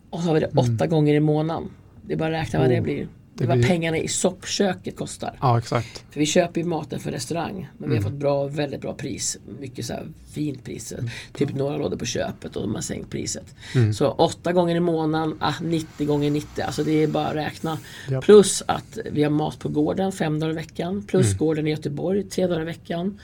[0.10, 1.70] Och så har vi det åtta gånger i månaden.
[2.02, 2.90] Det är bara att räkna vad det Mm.
[2.90, 3.08] Oh, blir.
[3.40, 5.38] Det är vad blir- pengarna i soppköket kostar.
[5.42, 6.04] ja exakt.
[6.12, 7.70] För vi köper ju maten för restaurang.
[7.78, 8.04] Men vi Mm.
[8.04, 9.38] har fått bra, väldigt bra pris.
[9.60, 10.92] Mycket så här fint pris.
[10.92, 11.10] Mm.
[11.34, 13.56] Typ några lådor på köpet och de har sänkt priset.
[13.76, 13.94] Mm.
[13.94, 16.62] Så åtta gånger i månaden, ah, 90 gånger 90.
[16.66, 17.78] Alltså det är bara att räkna.
[18.10, 18.22] Ja.
[18.22, 21.04] Plus att vi har mat på gården fem dagar i veckan.
[21.08, 21.38] Plus Mm.
[21.38, 23.20] gården i Göteborg tre dagar i veckan.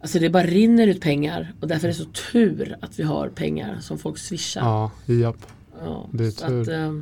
[0.00, 3.28] Alltså det bara rinner ut pengar och därför är det så tur att vi har
[3.28, 4.60] pengar som folk swishar.
[4.60, 5.46] Ja, japp.
[5.84, 6.60] Ja, det är tur.
[6.62, 6.92] att, eh,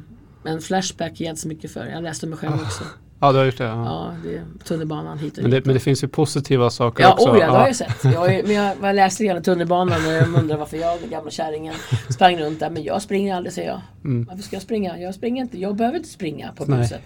[0.42, 1.86] men Flashback är jag inte så mycket för.
[1.86, 2.84] Jag läste mig själv också.
[3.22, 3.64] Ja, du har gjort det.
[3.64, 3.84] Ja.
[3.84, 7.12] Ja, det är tunnelbanan hit och Men, det, men det finns ju positiva saker Ja,
[7.12, 7.28] också.
[7.30, 8.04] oh ja, det har jag sett.
[8.04, 11.30] Jag, ju- men jag, jag läste gärna tunnelbanan och jag undrar varför jag, den gamla
[11.30, 11.74] kärringen,
[12.10, 12.70] sprang runt där.
[12.70, 13.80] Men jag springer aldrig, säger jag.
[14.04, 14.24] Mm.
[14.24, 14.98] Varför ska jag springa?
[14.98, 15.58] Jag springer inte.
[15.60, 17.00] Jag behöver inte springa på buset.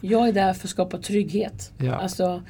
[0.00, 1.72] Jag är där för att skapa trygghet.
[1.78, 1.94] Ja.
[1.94, 2.42] Alltså,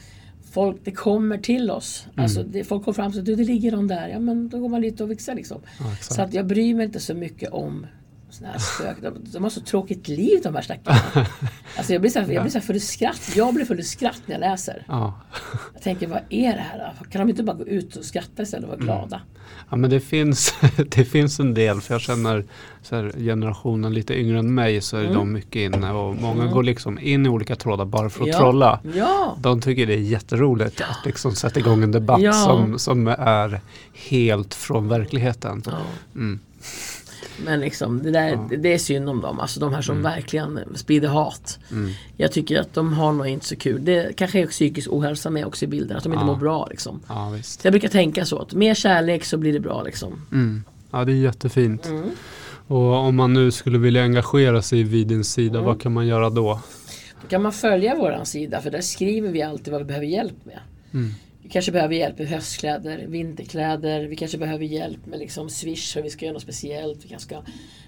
[0.53, 2.07] folk, det kommer till oss.
[2.13, 2.23] Mm.
[2.25, 4.09] Alltså, det, folk kommer fram och säger du det ligger någon där.
[4.09, 5.61] Ja men då går man dit och fixar liksom.
[5.79, 5.85] Ja.
[6.01, 7.87] Så att jag bryr mig inte så mycket om
[8.31, 8.97] såna här spök.
[9.03, 10.99] De, de har så tråkigt liv de här stackarna.
[11.77, 13.33] Alltså jag blir så här, jag blir så här full i skratt.
[13.37, 14.85] Jag blir full i skratt när jag läser.
[14.89, 15.21] Ja.
[15.75, 16.93] Jag tänker, vad är det här?
[17.11, 19.21] Kan de inte bara gå ut och skratta istället och vara glada?
[19.71, 21.81] ja, men det finns, det finns en del.
[21.81, 22.45] För jag känner
[22.83, 25.15] så här, generationen lite yngre än mig så är Mm.
[25.15, 25.93] de mycket inne.
[25.93, 28.39] Och många går liksom in i olika trådar bara för att Ja.
[28.39, 28.81] trolla.
[28.95, 29.37] Ja!
[29.41, 32.33] De tycker det är jätteroligt att liksom sätta igång en debatt Ja.
[32.33, 33.61] som, som är
[34.09, 35.63] helt från verkligheten.
[35.67, 35.73] ja.
[36.15, 36.41] Mm.
[37.45, 38.49] Men liksom, det, där, Ja.
[38.59, 39.41] det, är synd om dem.
[39.41, 41.59] Alltså de här som verkligen sprider hat.
[41.71, 41.91] Mm.
[42.17, 43.85] Jag tycker att de har nog inte så kul.
[43.85, 45.97] Det kanske är psykisk ohälsa med också i bilden.
[45.97, 46.27] Att de inte Ja.
[46.27, 47.01] mår bra liksom.
[47.09, 47.33] Ja,
[47.63, 50.27] jag brukar tänka så att mer kärlek så blir det bra liksom.
[50.33, 50.65] Mm.
[50.91, 51.87] Ja, det är jättefint.
[51.87, 52.03] Mm.
[52.67, 55.65] Och om man nu skulle vilja engagera sig vid din sida, Mm.
[55.65, 56.61] vad kan man göra då?
[57.23, 60.37] Då kan man följa våran sida för där skriver vi alltid vad vi behöver hjälp
[60.45, 61.09] med.
[61.51, 64.05] Vi kanske behöver hjälp med höstkläder, vinterkläder.
[64.05, 67.05] Vi kanske behöver hjälp med liksom swish om vi ska göra något speciellt.
[67.05, 67.43] Vi kanske ska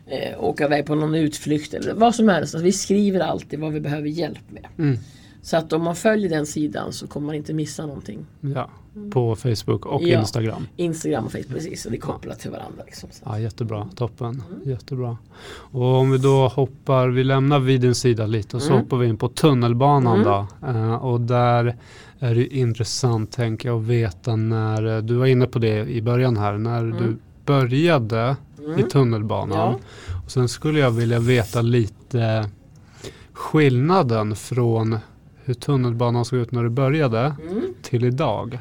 [0.06, 2.54] eh, åka iväg på någon utflykt eller vad som helst.
[2.54, 4.66] Alltså, vi skriver alltid vad vi behöver hjälp med.
[4.78, 4.98] Mm.
[5.44, 8.26] Så att om man följer den sidan så kommer man inte missa någonting.
[8.40, 8.70] Ja,
[9.12, 10.18] på Facebook och Ja.
[10.20, 10.66] Instagram.
[10.76, 11.84] Instagram och Facebook, precis.
[11.84, 12.82] Och det är kopplat till varandra.
[12.86, 13.08] Liksom.
[13.24, 14.70] Ja, jättebra, toppen, Mm.
[14.70, 15.16] jättebra.
[15.54, 18.82] Och om vi då hoppar, vi lämnar vid din sida lite och så Mm.
[18.82, 20.24] hoppar vi in på tunnelbanan Mm.
[20.24, 20.46] då.
[20.66, 21.76] Eh, och där
[22.18, 26.02] är det intressant tänker jag att veta när, eh, du var inne på det i
[26.02, 27.18] början här, när du Mm.
[27.46, 28.88] började i Mm.
[28.88, 29.58] tunnelbanan.
[29.58, 29.78] Ja.
[30.24, 32.48] Och sen skulle jag vilja veta lite
[33.32, 34.98] skillnaden från
[35.44, 37.62] hur tunnelbanan såg ut när du började Mm.
[37.82, 38.58] till idag.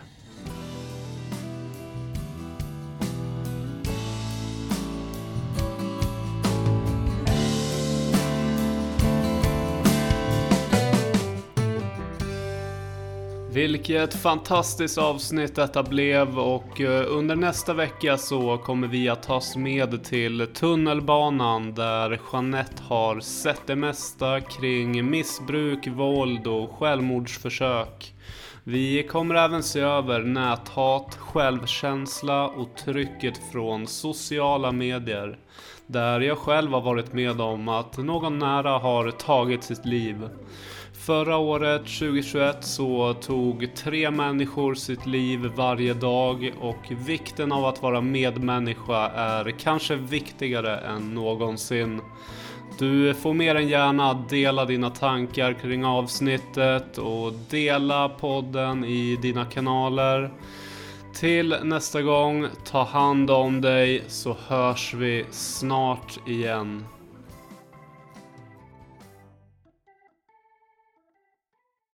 [13.54, 19.56] Vilket fantastiskt avsnitt detta blev och eh, under nästa vecka så kommer vi att tas
[19.56, 28.14] med till tunnelbanan där Jeanette har sett det mesta kring missbruk, våld och självmordsförsök.
[28.64, 35.38] Vi kommer även se över näthat, självkänsla och trycket från sociala medier.
[35.88, 40.30] Där jag själv har varit med om att någon nära har tagit sitt liv.
[41.06, 47.82] Förra året, 2021, så tog tre människor sitt liv varje dag och vikten av att
[47.82, 52.02] vara medmänniska är kanske viktigare än någonsin.
[52.80, 59.45] Du får mer än gärna dela dina tankar kring avsnittet och dela podden i dina
[59.45, 60.32] kanaler.
[61.14, 66.86] Till nästa gång, ta hand om dig så hörs vi snart igen.